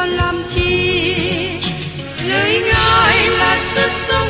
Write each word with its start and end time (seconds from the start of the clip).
còn 0.00 0.08
làm 0.08 0.42
chi? 0.48 1.14
Lời 2.28 2.62
ngài 2.62 3.28
là 3.38 3.58
sức 3.74 3.90
sống 4.08 4.29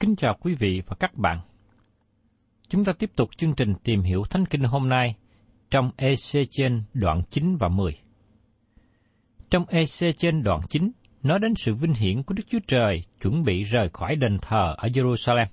Kính 0.00 0.16
chào 0.16 0.36
quý 0.40 0.54
vị 0.54 0.82
và 0.86 0.96
các 1.00 1.14
bạn. 1.14 1.40
Chúng 2.68 2.84
ta 2.84 2.92
tiếp 2.92 3.10
tục 3.16 3.28
chương 3.36 3.54
trình 3.54 3.74
tìm 3.84 4.02
hiểu 4.02 4.24
Thánh 4.30 4.46
Kinh 4.46 4.64
hôm 4.64 4.88
nay 4.88 5.14
trong 5.70 5.90
EC 5.96 6.48
trên 6.50 6.82
đoạn 6.94 7.22
9 7.30 7.56
và 7.56 7.68
10. 7.68 7.98
Trong 9.50 9.64
EC 9.68 10.16
trên 10.18 10.42
đoạn 10.42 10.60
9 10.68 10.90
nói 11.22 11.38
đến 11.38 11.54
sự 11.56 11.74
vinh 11.74 11.94
hiển 11.94 12.22
của 12.22 12.34
Đức 12.34 12.42
Chúa 12.50 12.58
Trời 12.68 13.02
chuẩn 13.22 13.44
bị 13.44 13.62
rời 13.62 13.88
khỏi 13.88 14.16
đền 14.16 14.38
thờ 14.42 14.74
ở 14.78 14.88
Jerusalem. 14.88 15.46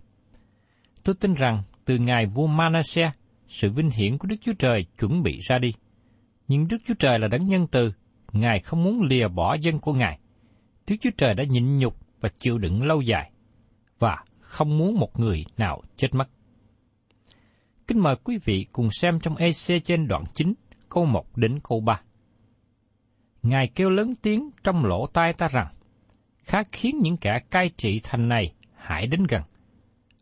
Tôi 1.03 1.15
tin 1.15 1.33
rằng 1.33 1.63
từ 1.85 1.97
ngày 1.97 2.25
vua 2.25 2.47
Manasseh, 2.47 3.11
sự 3.47 3.69
vinh 3.71 3.89
hiển 3.89 4.17
của 4.17 4.27
Đức 4.27 4.37
Chúa 4.41 4.53
Trời 4.59 4.85
chuẩn 4.99 5.23
bị 5.23 5.39
ra 5.49 5.57
đi. 5.57 5.73
Nhưng 6.47 6.67
Đức 6.67 6.77
Chúa 6.87 6.95
Trời 6.99 7.19
là 7.19 7.27
đấng 7.27 7.45
nhân 7.45 7.67
từ, 7.71 7.93
Ngài 8.31 8.59
không 8.59 8.83
muốn 8.83 9.01
lìa 9.01 9.27
bỏ 9.27 9.53
dân 9.61 9.79
của 9.79 9.93
Ngài. 9.93 10.19
Đức 10.87 10.95
Chúa 11.01 11.11
Trời 11.17 11.33
đã 11.33 11.43
nhịn 11.43 11.77
nhục 11.77 11.97
và 12.21 12.29
chịu 12.37 12.57
đựng 12.57 12.83
lâu 12.83 13.01
dài, 13.01 13.31
và 13.99 14.23
không 14.55 14.77
muốn 14.77 14.99
một 14.99 15.19
người 15.19 15.45
nào 15.57 15.81
chết 15.97 16.07
mất. 16.13 16.29
Kính 17.87 17.99
mời 17.99 18.15
quý 18.23 18.37
vị 18.43 18.65
cùng 18.71 18.89
xem 18.91 19.19
trong 19.19 19.35
EC 19.35 19.85
trên 19.85 20.07
đoạn 20.07 20.23
9, 20.33 20.53
câu 20.89 21.05
1 21.05 21.37
đến 21.37 21.59
câu 21.63 21.79
3. 21.79 22.01
Ngài 23.43 23.67
kêu 23.67 23.89
lớn 23.89 24.13
tiếng 24.21 24.49
trong 24.63 24.85
lỗ 24.85 25.07
tai 25.07 25.33
ta 25.33 25.47
rằng, 25.47 25.67
khá 26.43 26.63
khiến 26.71 26.99
những 27.01 27.17
kẻ 27.17 27.39
cai 27.51 27.69
trị 27.77 27.99
thành 28.03 28.29
này 28.29 28.53
hãy 28.75 29.07
đến 29.07 29.23
gần. 29.23 29.41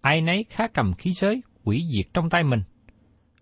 Ai 0.01 0.21
nấy 0.21 0.45
khá 0.49 0.67
cầm 0.67 0.93
khí 0.93 1.13
giới, 1.13 1.41
quỷ 1.63 1.85
diệt 1.95 2.13
trong 2.13 2.29
tay 2.29 2.43
mình. 2.43 2.61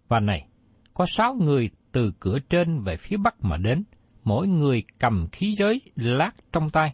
Và 0.08 0.20
này, 0.20 0.48
có 0.94 1.06
sáu 1.06 1.34
người 1.34 1.70
từ 1.92 2.14
cửa 2.20 2.40
trên 2.50 2.84
về 2.84 2.98
phía 2.98 3.18
bắc 3.18 3.44
mà 3.44 3.58
đến, 3.58 3.84
mỗi 4.24 4.48
người 4.48 4.84
cầm 5.00 5.28
khí 5.32 5.56
giới 5.58 5.82
lát 5.96 6.32
trong 6.52 6.70
tay. 6.70 6.94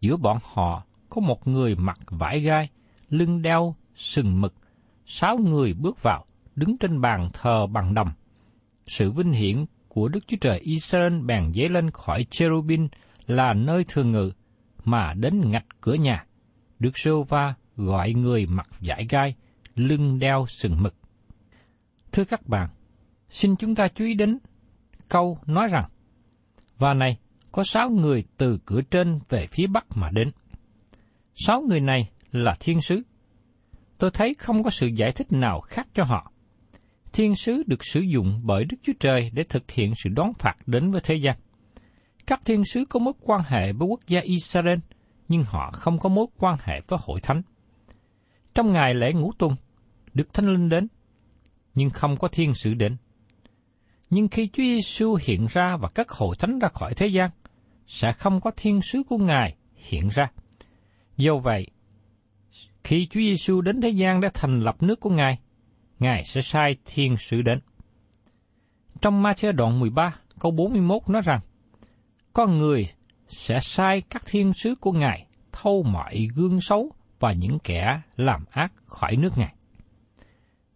Giữa 0.00 0.16
bọn 0.16 0.38
họ 0.42 0.84
có 1.08 1.20
một 1.20 1.48
người 1.48 1.74
mặc 1.74 1.98
vải 2.06 2.40
gai, 2.40 2.70
lưng 3.10 3.42
đeo 3.42 3.76
sừng 3.94 4.40
mực, 4.40 4.54
sáu 5.06 5.38
người 5.38 5.74
bước 5.74 6.02
vào, 6.02 6.24
đứng 6.56 6.78
trên 6.78 7.00
bàn 7.00 7.30
thờ 7.32 7.66
bằng 7.66 7.94
đồng. 7.94 8.12
Sự 8.86 9.10
vinh 9.10 9.32
hiển 9.32 9.64
của 9.88 10.08
Đức 10.08 10.26
Chúa 10.26 10.36
Trời 10.40 10.58
Israel 10.58 11.20
bèn 11.20 11.52
dấy 11.54 11.68
lên 11.68 11.90
khỏi 11.90 12.26
cherubin 12.30 12.88
là 13.26 13.54
nơi 13.54 13.84
thường 13.88 14.12
ngự, 14.12 14.32
mà 14.84 15.14
đến 15.14 15.50
ngạch 15.50 15.66
cửa 15.80 15.94
nhà. 15.94 16.26
Đức 16.78 16.98
sô 16.98 17.22
va 17.22 17.54
gọi 17.76 18.12
người 18.12 18.46
mặc 18.46 18.68
giải 18.80 19.06
gai, 19.10 19.34
lưng 19.74 20.18
đeo 20.18 20.46
sừng 20.48 20.82
mực. 20.82 20.94
Thưa 22.12 22.24
các 22.24 22.48
bạn, 22.48 22.68
xin 23.30 23.56
chúng 23.56 23.74
ta 23.74 23.88
chú 23.88 24.04
ý 24.04 24.14
đến 24.14 24.38
câu 25.08 25.38
nói 25.46 25.68
rằng, 25.68 25.84
và 26.78 26.94
này, 26.94 27.18
có 27.52 27.64
sáu 27.64 27.90
người 27.90 28.24
từ 28.36 28.58
cửa 28.66 28.80
trên 28.90 29.18
về 29.28 29.46
phía 29.52 29.66
bắc 29.66 29.86
mà 29.94 30.10
đến. 30.10 30.30
Sáu 31.34 31.60
người 31.60 31.80
này 31.80 32.10
là 32.32 32.54
thiên 32.60 32.80
sứ. 32.80 33.02
Tôi 33.98 34.10
thấy 34.10 34.34
không 34.38 34.62
có 34.62 34.70
sự 34.70 34.86
giải 34.86 35.12
thích 35.12 35.32
nào 35.32 35.60
khác 35.60 35.88
cho 35.94 36.04
họ. 36.04 36.32
Thiên 37.12 37.34
sứ 37.34 37.62
được 37.66 37.84
sử 37.84 38.00
dụng 38.00 38.40
bởi 38.44 38.64
Đức 38.64 38.76
Chúa 38.82 38.92
Trời 39.00 39.30
để 39.32 39.44
thực 39.48 39.70
hiện 39.70 39.92
sự 40.04 40.10
đón 40.10 40.32
phạt 40.38 40.54
đến 40.66 40.90
với 40.90 41.00
thế 41.04 41.14
gian. 41.14 41.36
Các 42.26 42.40
thiên 42.44 42.64
sứ 42.64 42.84
có 42.90 43.00
mối 43.00 43.14
quan 43.20 43.40
hệ 43.46 43.72
với 43.72 43.88
quốc 43.88 44.00
gia 44.06 44.20
Israel, 44.20 44.78
nhưng 45.28 45.44
họ 45.44 45.70
không 45.72 45.98
có 45.98 46.08
mối 46.08 46.26
quan 46.38 46.56
hệ 46.64 46.80
với 46.88 46.98
hội 47.02 47.20
thánh. 47.20 47.42
Trong 48.54 48.72
ngày 48.72 48.94
lễ 48.94 49.12
ngũ 49.12 49.32
tuần, 49.38 49.56
Đức 50.14 50.34
Thánh 50.34 50.46
Linh 50.46 50.68
đến, 50.68 50.88
nhưng 51.74 51.90
không 51.90 52.16
có 52.16 52.28
thiên 52.28 52.54
sứ 52.54 52.74
đến. 52.74 52.96
Nhưng 54.10 54.28
khi 54.28 54.48
Chúa 54.52 54.62
Giêsu 54.62 55.18
hiện 55.22 55.46
ra 55.50 55.76
và 55.76 55.88
các 55.88 56.10
hội 56.10 56.36
thánh 56.38 56.58
ra 56.58 56.68
khỏi 56.68 56.94
thế 56.94 57.06
gian, 57.06 57.30
sẽ 57.86 58.12
không 58.12 58.40
có 58.40 58.50
thiên 58.56 58.80
sứ 58.82 59.02
của 59.08 59.16
Ngài 59.16 59.56
hiện 59.74 60.08
ra. 60.08 60.30
Do 61.16 61.36
vậy, 61.36 61.66
khi 62.88 63.06
Chúa 63.10 63.20
Giêsu 63.20 63.60
đến 63.60 63.80
thế 63.80 63.88
gian 63.88 64.20
để 64.20 64.28
thành 64.34 64.60
lập 64.60 64.82
nước 64.82 65.00
của 65.00 65.10
Ngài, 65.10 65.38
Ngài 65.98 66.24
sẽ 66.24 66.42
sai 66.42 66.76
thiên 66.86 67.16
sứ 67.16 67.42
đến. 67.42 67.60
Trong 69.00 69.22
ma 69.22 69.32
chơ 69.34 69.52
đoạn 69.52 69.80
13, 69.80 70.14
câu 70.40 70.52
41 70.52 71.08
nói 71.08 71.22
rằng, 71.24 71.40
Con 72.32 72.58
người 72.58 72.88
sẽ 73.28 73.60
sai 73.60 74.00
các 74.00 74.22
thiên 74.26 74.52
sứ 74.52 74.74
của 74.80 74.92
Ngài 74.92 75.26
thâu 75.52 75.82
mọi 75.82 76.28
gương 76.34 76.60
xấu 76.60 76.92
và 77.20 77.32
những 77.32 77.58
kẻ 77.58 78.00
làm 78.16 78.44
ác 78.50 78.72
khỏi 78.86 79.16
nước 79.16 79.38
Ngài. 79.38 79.54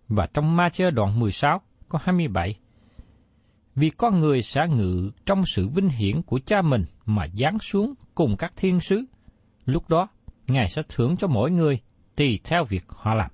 Và 0.09 0.27
trong 0.35 0.57
ma 0.57 0.69
chơ 0.69 0.91
đoạn 0.91 1.19
16, 1.19 1.61
câu 1.89 2.01
27, 2.05 2.59
Vì 3.75 3.91
con 3.91 4.21
người 4.21 4.43
sẽ 4.43 4.61
ngự 4.69 5.11
trong 5.27 5.43
sự 5.47 5.69
vinh 5.69 5.89
hiển 5.89 6.23
của 6.23 6.41
cha 6.47 6.63
mình 6.63 6.85
mà 7.07 7.27
giáng 7.35 7.59
xuống 7.59 7.95
cùng 8.15 8.37
các 8.37 8.53
thiên 8.57 8.81
sứ, 8.81 9.05
lúc 9.65 9.89
đó 9.89 10.09
Ngài 10.47 10.69
sẽ 10.69 10.83
thưởng 10.89 11.17
cho 11.17 11.27
mỗi 11.27 11.51
người 11.51 11.81
tùy 12.17 12.41
theo 12.45 12.65
việc 12.65 12.85
họ 12.89 13.15
làm. 13.15 13.31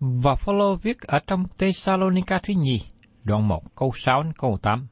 Và 0.00 0.34
Phaolô 0.34 0.76
viết 0.76 1.00
ở 1.00 1.18
trong 1.26 1.44
Thessalonica 1.58 2.38
thứ 2.42 2.54
nhì, 2.54 2.80
đoạn 3.24 3.48
1 3.48 3.76
câu 3.76 3.92
6 3.94 4.22
đến 4.22 4.32
câu 4.32 4.58
8. 4.62 4.86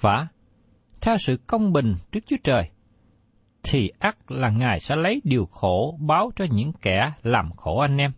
Và, 0.00 0.28
theo 1.00 1.16
sự 1.18 1.36
công 1.46 1.72
bình 1.72 1.94
trước 2.12 2.20
Chúa 2.26 2.36
Trời, 2.44 2.70
thì 3.62 3.90
ắt 3.98 4.16
là 4.28 4.50
Ngài 4.50 4.80
sẽ 4.80 4.96
lấy 4.96 5.20
điều 5.24 5.46
khổ 5.46 5.98
báo 6.00 6.30
cho 6.36 6.44
những 6.50 6.72
kẻ 6.72 7.12
làm 7.22 7.50
khổ 7.56 7.78
anh 7.78 7.96
em. 7.96 8.12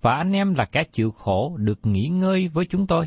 Và 0.00 0.14
anh 0.14 0.32
em 0.32 0.54
là 0.54 0.64
kẻ 0.72 0.84
chịu 0.92 1.10
khổ 1.10 1.56
được 1.56 1.86
nghỉ 1.86 2.08
ngơi 2.08 2.48
với 2.48 2.66
chúng 2.66 2.86
tôi. 2.86 3.06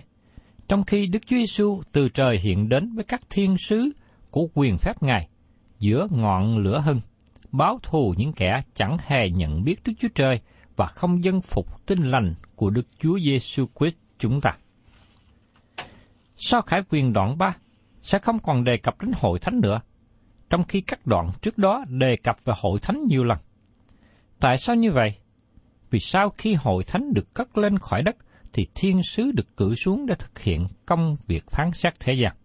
Trong 0.68 0.84
khi 0.84 1.08
Đức 1.08 1.20
Chúa 1.26 1.36
Giêsu 1.36 1.82
từ 1.92 2.10
trời 2.10 2.38
hiện 2.38 2.70
đến 2.70 2.96
với 2.96 3.04
các 3.04 3.22
thiên 3.30 3.56
sứ 3.58 3.90
của 4.32 4.48
quyền 4.54 4.78
phép 4.78 5.04
Ngài, 5.04 5.28
giữa 5.80 6.08
ngọn 6.12 6.58
lửa 6.58 6.82
hưng, 6.86 7.02
báo 7.52 7.80
thù 7.84 8.14
những 8.18 8.34
kẻ 8.34 8.62
chẳng 8.74 8.98
hề 9.08 9.30
nhận 9.30 9.64
biết 9.64 9.76
Đức 9.86 9.94
Chúa 10.00 10.08
Trời 10.16 10.40
và 10.76 10.88
không 10.88 11.24
dân 11.24 11.42
phục 11.42 11.86
tin 11.86 12.04
lành 12.04 12.36
của 12.56 12.70
Đức 12.70 12.88
Chúa 12.98 13.20
Giêsu 13.20 13.66
Christ 13.80 13.96
chúng 14.18 14.42
ta. 14.42 14.58
Sau 16.38 16.62
khải 16.62 16.82
quyền 16.90 17.14
đoạn 17.14 17.38
3 17.38 17.56
sẽ 18.02 18.20
không 18.20 18.40
còn 18.40 18.64
đề 18.64 18.78
cập 18.78 19.02
đến 19.02 19.12
hội 19.16 19.40
thánh 19.40 19.60
nữa, 19.60 19.82
trong 20.50 20.64
khi 20.64 20.82
các 20.82 21.06
đoạn 21.06 21.32
trước 21.42 21.58
đó 21.58 21.86
đề 21.88 22.16
cập 22.24 22.46
về 22.46 22.54
hội 22.62 22.80
thánh 22.80 23.04
nhiều 23.08 23.24
lần. 23.24 23.38
Tại 24.40 24.58
sao 24.58 24.76
như 24.76 24.92
vậy? 24.92 25.16
Vì 25.90 26.00
sau 26.00 26.30
khi 26.38 26.54
hội 26.54 26.84
thánh 26.84 27.14
được 27.14 27.34
cất 27.34 27.58
lên 27.58 27.80
khỏi 27.80 28.02
đất, 28.04 28.16
thì 28.54 28.68
thiên 28.76 29.02
sứ 29.04 29.32
được 29.32 29.58
cử 29.58 29.76
xuống 29.76 30.06
để 30.06 30.16
thực 30.16 30.40
hiện 30.40 30.68
công 30.86 31.16
việc 31.28 31.44
phán 31.52 31.72
xét 31.74 31.94
thế 32.00 32.14
gian. 32.14 32.36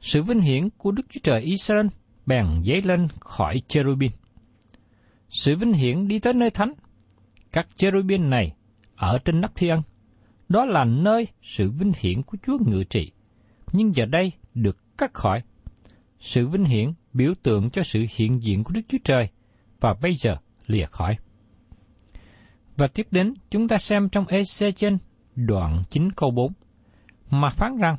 Sự 0.00 0.22
vinh 0.22 0.40
hiển 0.40 0.68
của 0.78 0.90
Đức 0.90 1.06
Chúa 1.10 1.20
Trời 1.22 1.40
Israel 1.40 1.86
bèn 2.26 2.46
dấy 2.64 2.82
lên 2.82 3.08
khỏi 3.20 3.62
cherubin. 3.68 4.12
Sự 5.30 5.56
vinh 5.56 5.72
hiển 5.72 6.08
đi 6.08 6.18
tới 6.18 6.34
nơi 6.34 6.50
thánh. 6.50 6.72
Các 7.52 7.68
cherubin 7.76 8.30
này 8.30 8.54
ở 8.96 9.18
trên 9.18 9.40
nắp 9.40 9.54
thiên 9.54 9.82
đó 10.48 10.64
là 10.64 10.84
nơi 10.84 11.26
sự 11.42 11.70
vinh 11.70 11.92
hiển 12.00 12.22
của 12.22 12.36
Chúa 12.46 12.58
ngự 12.66 12.84
trị. 12.84 13.12
Nhưng 13.72 13.96
giờ 13.96 14.06
đây 14.06 14.32
được 14.54 14.98
cắt 14.98 15.14
khỏi. 15.14 15.42
Sự 16.20 16.48
vinh 16.48 16.64
hiển 16.64 16.92
biểu 17.12 17.34
tượng 17.42 17.70
cho 17.70 17.82
sự 17.82 18.06
hiện 18.16 18.42
diện 18.42 18.64
của 18.64 18.72
Đức 18.74 18.80
Chúa 18.88 18.98
Trời 19.04 19.28
và 19.80 19.94
bây 19.94 20.14
giờ 20.14 20.36
lìa 20.66 20.86
khỏi. 20.86 21.16
Và 22.76 22.86
tiếp 22.86 23.06
đến 23.10 23.34
chúng 23.50 23.68
ta 23.68 23.78
xem 23.78 24.08
trong 24.08 24.26
EC 24.26 24.76
trên 24.76 24.98
đoạn 25.36 25.82
9 25.90 26.12
câu 26.12 26.30
4 26.30 26.52
mà 27.30 27.50
phán 27.50 27.78
rằng 27.78 27.96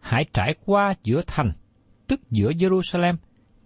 hãy 0.00 0.24
trải 0.32 0.54
qua 0.64 0.94
giữa 1.04 1.22
thành, 1.26 1.52
tức 2.06 2.20
giữa 2.30 2.50
Jerusalem, 2.50 3.16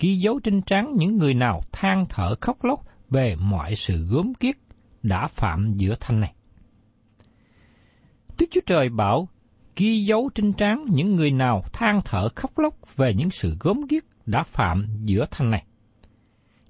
ghi 0.02 0.16
dấu 0.16 0.40
trên 0.40 0.62
trán 0.62 0.94
những 0.96 1.18
người 1.18 1.34
nào 1.34 1.62
than 1.72 2.04
thở 2.08 2.34
khóc 2.40 2.64
lóc 2.64 2.80
về 3.10 3.36
mọi 3.36 3.74
sự 3.74 4.06
gớm 4.10 4.34
kiết 4.34 4.56
đã 5.02 5.26
phạm 5.26 5.72
giữa 5.74 5.94
thanh 6.00 6.20
này. 6.20 6.34
Đức 8.38 8.46
Chúa 8.50 8.60
Trời 8.66 8.88
bảo 8.88 9.28
ghi 9.76 10.04
dấu 10.04 10.30
trên 10.34 10.52
trán 10.52 10.84
những 10.88 11.16
người 11.16 11.30
nào 11.30 11.64
than 11.72 12.00
thở 12.04 12.28
khóc 12.36 12.58
lóc 12.58 12.96
về 12.96 13.14
những 13.14 13.30
sự 13.30 13.56
gớm 13.60 13.80
ghiếc 13.88 14.04
đã 14.26 14.42
phạm 14.42 14.86
giữa 15.04 15.26
thành 15.30 15.50
này. 15.50 15.64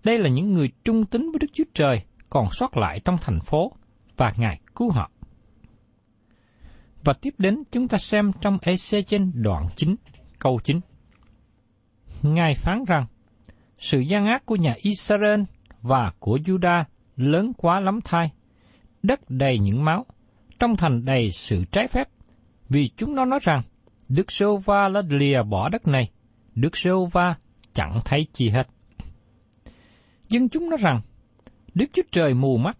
Đây 0.05 0.19
là 0.19 0.29
những 0.29 0.53
người 0.53 0.71
trung 0.85 1.07
tín 1.07 1.31
với 1.33 1.39
Đức 1.39 1.47
Chúa 1.53 1.65
Trời 1.75 2.03
còn 2.31 2.47
sót 2.51 2.77
lại 2.77 3.01
trong 3.05 3.19
thành 3.21 3.41
phố 3.41 3.73
và 4.17 4.33
Ngài 4.37 4.61
cứu 4.75 4.91
họ. 4.91 5.11
Và 7.05 7.13
tiếp 7.13 7.35
đến 7.39 7.63
chúng 7.73 7.89
ta 7.89 7.99
xem 7.99 8.33
trong 8.41 8.59
EC 8.63 9.07
trên 9.07 9.33
đoạn 9.35 9.67
9, 9.77 9.97
câu 10.39 10.61
9. 10.65 10.81
Ngài 12.23 12.55
phán 12.55 12.85
rằng, 12.85 13.07
sự 13.83 14.01
gian 14.01 14.27
ác 14.27 14.47
của 14.47 14.57
nhà 14.57 14.75
Israel 14.77 15.41
và 15.83 16.13
của 16.19 16.39
Juda 16.45 16.85
lớn 17.17 17.53
quá 17.57 17.81
lắm 17.81 18.01
thai, 18.05 18.31
đất 19.03 19.21
đầy 19.31 19.59
những 19.59 19.85
máu, 19.85 20.07
trong 20.59 20.77
thành 20.77 21.05
đầy 21.05 21.31
sự 21.31 21.65
trái 21.73 21.89
phép, 21.89 22.09
vì 22.69 22.91
chúng 22.97 23.15
nó 23.15 23.25
nói 23.25 23.39
rằng, 23.43 23.63
Đức 24.09 24.33
Sô 24.33 24.57
Va 24.57 24.89
đã 24.89 25.03
lìa 25.09 25.43
bỏ 25.43 25.69
đất 25.69 25.89
này, 25.89 26.11
Đức 26.55 26.77
Sô 26.77 27.07
Va 27.07 27.35
chẳng 27.75 28.01
thấy 28.05 28.27
chi 28.33 28.49
hết. 28.49 28.69
dân 30.29 30.49
chúng 30.49 30.71
nói 30.71 30.79
rằng, 30.83 31.01
Đức 31.75 31.87
Chúa 31.93 32.03
Trời 32.13 32.35
mù 32.35 32.57
mắt, 32.57 32.77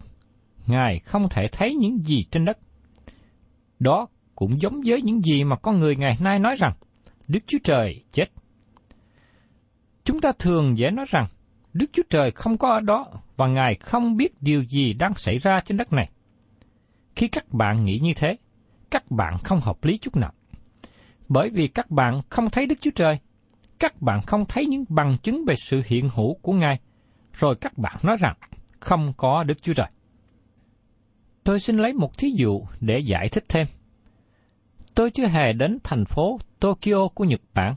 Ngài 0.67 0.99
không 0.99 1.29
thể 1.29 1.47
thấy 1.51 1.75
những 1.75 2.03
gì 2.03 2.23
trên 2.31 2.45
đất. 2.45 2.57
Đó 3.79 4.07
cũng 4.35 4.61
giống 4.61 4.81
với 4.85 5.01
những 5.01 5.21
gì 5.21 5.43
mà 5.43 5.55
con 5.55 5.79
người 5.79 5.95
ngày 5.95 6.17
nay 6.21 6.39
nói 6.39 6.55
rằng, 6.55 6.73
Đức 7.27 7.39
Chúa 7.47 7.57
Trời 7.63 8.03
chết. 8.11 8.25
Chúng 10.05 10.21
ta 10.21 10.31
thường 10.39 10.77
dễ 10.77 10.91
nói 10.91 11.05
rằng, 11.09 11.25
Đức 11.73 11.85
Chúa 11.93 12.03
Trời 12.09 12.31
không 12.31 12.57
có 12.57 12.69
ở 12.69 12.79
đó 12.79 13.07
và 13.37 13.47
Ngài 13.47 13.75
không 13.75 14.17
biết 14.17 14.41
điều 14.41 14.63
gì 14.63 14.93
đang 14.93 15.13
xảy 15.13 15.37
ra 15.37 15.61
trên 15.65 15.77
đất 15.77 15.93
này. 15.93 16.09
Khi 17.15 17.27
các 17.27 17.53
bạn 17.53 17.85
nghĩ 17.85 17.99
như 17.99 18.13
thế, 18.13 18.37
các 18.91 19.11
bạn 19.11 19.37
không 19.43 19.59
hợp 19.59 19.83
lý 19.83 19.97
chút 19.97 20.15
nào. 20.15 20.33
Bởi 21.27 21.49
vì 21.49 21.67
các 21.67 21.89
bạn 21.89 22.21
không 22.29 22.49
thấy 22.49 22.65
Đức 22.65 22.75
Chúa 22.81 22.91
Trời, 22.95 23.19
các 23.79 24.01
bạn 24.01 24.21
không 24.21 24.45
thấy 24.45 24.65
những 24.65 24.85
bằng 24.89 25.17
chứng 25.23 25.45
về 25.47 25.55
sự 25.55 25.81
hiện 25.85 26.09
hữu 26.15 26.33
của 26.41 26.53
Ngài, 26.53 26.79
rồi 27.33 27.55
các 27.55 27.77
bạn 27.77 27.97
nói 28.03 28.17
rằng 28.19 28.35
không 28.79 29.13
có 29.17 29.43
Đức 29.43 29.61
Chúa 29.61 29.73
Trời. 29.73 29.87
Tôi 31.43 31.59
xin 31.59 31.77
lấy 31.77 31.93
một 31.93 32.17
thí 32.17 32.31
dụ 32.35 32.61
để 32.79 32.99
giải 32.99 33.29
thích 33.29 33.43
thêm. 33.49 33.67
Tôi 34.95 35.11
chưa 35.11 35.27
hề 35.27 35.53
đến 35.53 35.77
thành 35.83 36.05
phố 36.05 36.39
Tokyo 36.59 37.07
của 37.07 37.23
Nhật 37.23 37.41
Bản, 37.53 37.75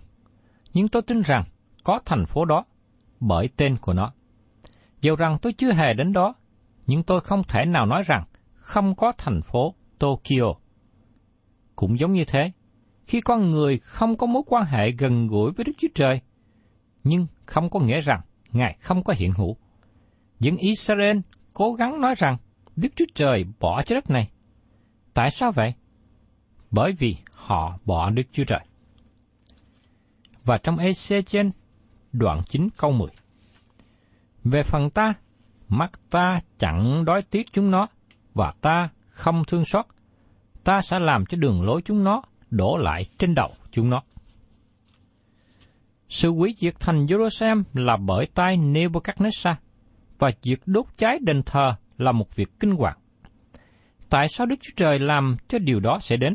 nhưng 0.75 0.88
tôi 0.88 1.02
tin 1.02 1.23
rằng 1.23 1.44
có 1.86 2.00
thành 2.04 2.26
phố 2.26 2.44
đó 2.44 2.64
bởi 3.20 3.48
tên 3.56 3.76
của 3.76 3.92
nó. 3.92 4.12
Dầu 5.00 5.16
rằng 5.16 5.38
tôi 5.42 5.52
chưa 5.52 5.72
hề 5.72 5.94
đến 5.94 6.12
đó, 6.12 6.34
nhưng 6.86 7.02
tôi 7.02 7.20
không 7.20 7.42
thể 7.48 7.64
nào 7.64 7.86
nói 7.86 8.02
rằng 8.02 8.24
không 8.54 8.94
có 8.94 9.12
thành 9.18 9.42
phố 9.42 9.74
Tokyo. 9.98 10.54
Cũng 11.76 11.98
giống 11.98 12.12
như 12.12 12.24
thế, 12.24 12.52
khi 13.06 13.20
con 13.20 13.50
người 13.50 13.78
không 13.78 14.16
có 14.16 14.26
mối 14.26 14.42
quan 14.46 14.64
hệ 14.64 14.90
gần 14.90 15.26
gũi 15.26 15.52
với 15.52 15.64
Đức 15.64 15.72
Chúa 15.78 15.88
Trời, 15.94 16.20
nhưng 17.04 17.26
không 17.44 17.70
có 17.70 17.80
nghĩa 17.80 18.00
rằng 18.00 18.20
Ngài 18.52 18.76
không 18.80 19.04
có 19.04 19.14
hiện 19.16 19.32
hữu. 19.32 19.56
Dân 20.40 20.56
Israel 20.56 21.18
cố 21.52 21.72
gắng 21.72 22.00
nói 22.00 22.14
rằng 22.18 22.36
Đức 22.76 22.88
Chúa 22.96 23.06
Trời 23.14 23.44
bỏ 23.60 23.82
trái 23.82 23.94
đất 23.94 24.10
này. 24.10 24.30
Tại 25.14 25.30
sao 25.30 25.52
vậy? 25.52 25.74
Bởi 26.70 26.92
vì 26.92 27.16
họ 27.34 27.78
bỏ 27.84 28.10
Đức 28.10 28.22
Chúa 28.32 28.44
Trời. 28.44 28.60
Và 30.44 30.58
trong 30.58 30.78
EC 30.78 31.26
trên 31.26 31.50
đoạn 32.18 32.42
9 32.46 32.68
câu 32.76 32.92
10. 32.92 33.08
Về 34.44 34.62
phần 34.62 34.90
ta, 34.90 35.14
mắt 35.68 35.90
ta 36.10 36.40
chẳng 36.58 37.04
đói 37.04 37.22
tiếc 37.22 37.52
chúng 37.52 37.70
nó, 37.70 37.86
và 38.34 38.52
ta 38.60 38.88
không 39.11 39.44
thương 39.44 39.64
xót. 39.64 39.87
Ta 40.64 40.80
sẽ 40.80 40.99
làm 40.99 41.26
cho 41.26 41.38
đường 41.38 41.62
lối 41.62 41.82
chúng 41.85 42.04
nó 42.04 42.23
đổ 42.50 42.76
lại 42.76 43.04
trên 43.18 43.35
đầu 43.35 43.54
chúng 43.70 43.90
nó. 43.90 44.02
Sự 46.08 46.30
hủy 46.30 46.54
diệt 46.58 46.75
thành 46.80 47.06
Jerusalem 47.06 47.62
là 47.75 47.96
bởi 47.96 48.26
tay 48.35 48.56
Nebuchadnezzar, 48.56 49.54
và 50.18 50.30
việc 50.42 50.61
đốt 50.66 50.87
cháy 50.96 51.18
đền 51.23 51.42
thờ 51.42 51.75
là 51.99 52.12
một 52.12 52.37
việc 52.37 52.61
kinh 52.61 52.70
hoàng. 52.70 52.99
Tại 54.08 54.28
sao 54.28 54.46
Đức 54.46 54.56
Chúa 54.61 54.73
Trời 54.76 54.99
làm 54.99 55.37
cho 55.49 55.58
điều 55.58 55.80
đó 55.80 55.99
sẽ 56.00 56.16
đến? 56.16 56.35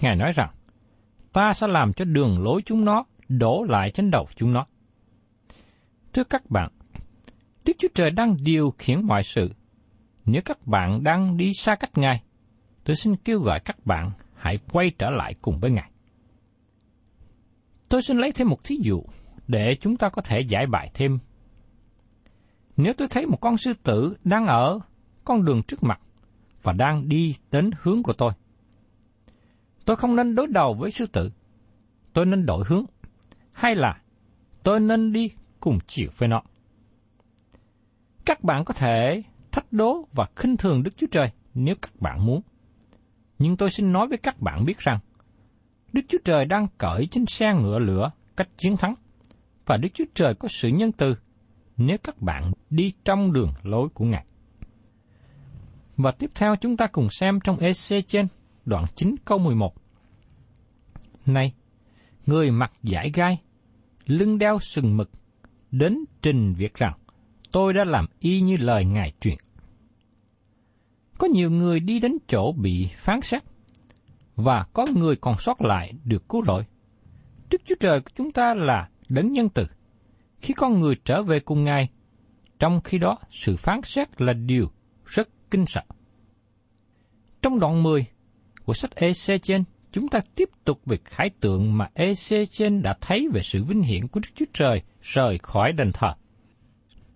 Ngài 0.00 0.16
nói 0.16 0.32
rằng, 0.32 0.50
ta 1.32 1.52
sẽ 1.52 1.66
làm 1.66 1.92
cho 1.92 2.04
đường 2.04 2.42
lối 2.42 2.62
chúng 2.66 2.84
nó 2.84 3.04
đổ 3.28 3.64
lại 3.68 3.90
trên 3.90 4.10
đầu 4.10 4.26
chúng 4.36 4.52
nó. 4.52 4.66
Thưa 6.12 6.24
các 6.24 6.50
bạn, 6.50 6.72
Đức 7.64 7.72
Chúa 7.78 7.88
Trời 7.94 8.10
đang 8.10 8.36
điều 8.42 8.74
khiển 8.78 9.06
mọi 9.06 9.22
sự. 9.22 9.50
Nếu 10.24 10.42
các 10.44 10.66
bạn 10.66 11.02
đang 11.02 11.36
đi 11.36 11.52
xa 11.54 11.74
cách 11.74 11.98
Ngài, 11.98 12.22
tôi 12.84 12.96
xin 12.96 13.16
kêu 13.16 13.40
gọi 13.40 13.60
các 13.60 13.86
bạn 13.86 14.10
hãy 14.34 14.58
quay 14.72 14.90
trở 14.98 15.10
lại 15.10 15.32
cùng 15.42 15.58
với 15.58 15.70
Ngài. 15.70 15.90
Tôi 17.88 18.02
xin 18.02 18.16
lấy 18.16 18.32
thêm 18.32 18.48
một 18.48 18.64
thí 18.64 18.78
dụ 18.82 19.02
để 19.48 19.76
chúng 19.80 19.96
ta 19.96 20.08
có 20.08 20.22
thể 20.22 20.40
giải 20.40 20.66
bài 20.66 20.90
thêm. 20.94 21.18
Nếu 22.76 22.92
tôi 22.98 23.08
thấy 23.08 23.26
một 23.26 23.40
con 23.40 23.56
sư 23.56 23.72
tử 23.82 24.16
đang 24.24 24.46
ở 24.46 24.78
con 25.24 25.44
đường 25.44 25.62
trước 25.62 25.82
mặt 25.82 26.00
và 26.62 26.72
đang 26.72 27.08
đi 27.08 27.34
đến 27.50 27.70
hướng 27.82 28.02
của 28.02 28.12
tôi, 28.12 28.32
tôi 29.84 29.96
không 29.96 30.16
nên 30.16 30.34
đối 30.34 30.46
đầu 30.46 30.74
với 30.74 30.90
sư 30.90 31.06
tử. 31.06 31.30
Tôi 32.12 32.26
nên 32.26 32.46
đổi 32.46 32.64
hướng. 32.66 32.84
Hay 33.56 33.74
là 33.74 34.00
tôi 34.62 34.80
nên 34.80 35.12
đi 35.12 35.30
cùng 35.60 35.78
chịu 35.86 36.10
với 36.18 36.28
nó. 36.28 36.42
Các 38.24 38.44
bạn 38.44 38.64
có 38.64 38.74
thể 38.74 39.22
thách 39.52 39.72
đố 39.72 40.08
và 40.12 40.26
khinh 40.36 40.56
thường 40.56 40.82
Đức 40.82 40.90
Chúa 40.96 41.06
Trời 41.10 41.26
nếu 41.54 41.74
các 41.82 42.00
bạn 42.00 42.26
muốn. 42.26 42.40
Nhưng 43.38 43.56
tôi 43.56 43.70
xin 43.70 43.92
nói 43.92 44.08
với 44.08 44.18
các 44.18 44.40
bạn 44.40 44.64
biết 44.64 44.78
rằng, 44.78 44.98
Đức 45.92 46.02
Chúa 46.08 46.18
Trời 46.24 46.44
đang 46.44 46.66
cởi 46.78 47.06
trên 47.10 47.26
xe 47.26 47.54
ngựa 47.54 47.78
lửa 47.78 48.10
cách 48.36 48.48
chiến 48.56 48.76
thắng, 48.76 48.94
và 49.66 49.76
Đức 49.76 49.88
Chúa 49.94 50.04
Trời 50.14 50.34
có 50.34 50.48
sự 50.48 50.68
nhân 50.68 50.92
từ 50.92 51.16
nếu 51.76 51.98
các 51.98 52.22
bạn 52.22 52.52
đi 52.70 52.92
trong 53.04 53.32
đường 53.32 53.52
lối 53.62 53.88
của 53.94 54.04
Ngài. 54.04 54.26
Và 55.96 56.12
tiếp 56.12 56.30
theo 56.34 56.56
chúng 56.56 56.76
ta 56.76 56.86
cùng 56.86 57.08
xem 57.10 57.40
trong 57.40 57.58
EC 57.58 58.06
trên 58.06 58.28
đoạn 58.64 58.84
9 58.94 59.14
câu 59.24 59.38
11. 59.38 59.74
Này, 61.26 61.54
người 62.26 62.50
mặc 62.50 62.72
giải 62.82 63.10
gai, 63.14 63.38
lưng 64.06 64.38
đeo 64.38 64.58
sừng 64.58 64.96
mực, 64.96 65.10
đến 65.70 66.04
trình 66.22 66.54
việc 66.54 66.74
rằng, 66.74 66.92
tôi 67.52 67.72
đã 67.72 67.84
làm 67.84 68.06
y 68.18 68.40
như 68.40 68.56
lời 68.56 68.84
Ngài 68.84 69.12
truyền. 69.20 69.36
Có 71.18 71.26
nhiều 71.26 71.50
người 71.50 71.80
đi 71.80 71.98
đến 72.00 72.12
chỗ 72.28 72.52
bị 72.52 72.88
phán 72.98 73.20
xét, 73.22 73.42
và 74.36 74.66
có 74.72 74.86
người 74.94 75.16
còn 75.16 75.34
sót 75.38 75.62
lại 75.62 75.92
được 76.04 76.28
cứu 76.28 76.44
rỗi. 76.44 76.64
Đức 77.50 77.62
Chúa 77.64 77.74
Trời 77.80 78.00
của 78.00 78.10
chúng 78.14 78.32
ta 78.32 78.54
là 78.54 78.88
đấng 79.08 79.32
nhân 79.32 79.48
từ. 79.48 79.66
khi 80.40 80.54
con 80.54 80.80
người 80.80 80.94
trở 81.04 81.22
về 81.22 81.40
cùng 81.40 81.64
Ngài, 81.64 81.88
trong 82.58 82.80
khi 82.80 82.98
đó 82.98 83.18
sự 83.30 83.56
phán 83.56 83.80
xét 83.82 84.20
là 84.20 84.32
điều 84.32 84.70
rất 85.04 85.28
kinh 85.50 85.66
sợ. 85.66 85.82
Trong 87.42 87.58
đoạn 87.58 87.82
10 87.82 88.06
của 88.64 88.74
sách 88.74 88.94
EC 88.94 89.42
trên, 89.42 89.64
chúng 89.96 90.08
ta 90.08 90.20
tiếp 90.34 90.48
tục 90.64 90.80
việc 90.86 91.04
khái 91.04 91.30
tượng 91.40 91.78
mà 91.78 91.88
Ezechen 91.94 92.82
đã 92.82 92.96
thấy 93.00 93.28
về 93.32 93.40
sự 93.42 93.64
vinh 93.64 93.82
hiển 93.82 94.08
của 94.08 94.20
Đức 94.20 94.28
Chúa 94.34 94.44
Trời 94.54 94.82
rời 95.02 95.38
khỏi 95.38 95.72
đền 95.72 95.92
thờ. 95.92 96.14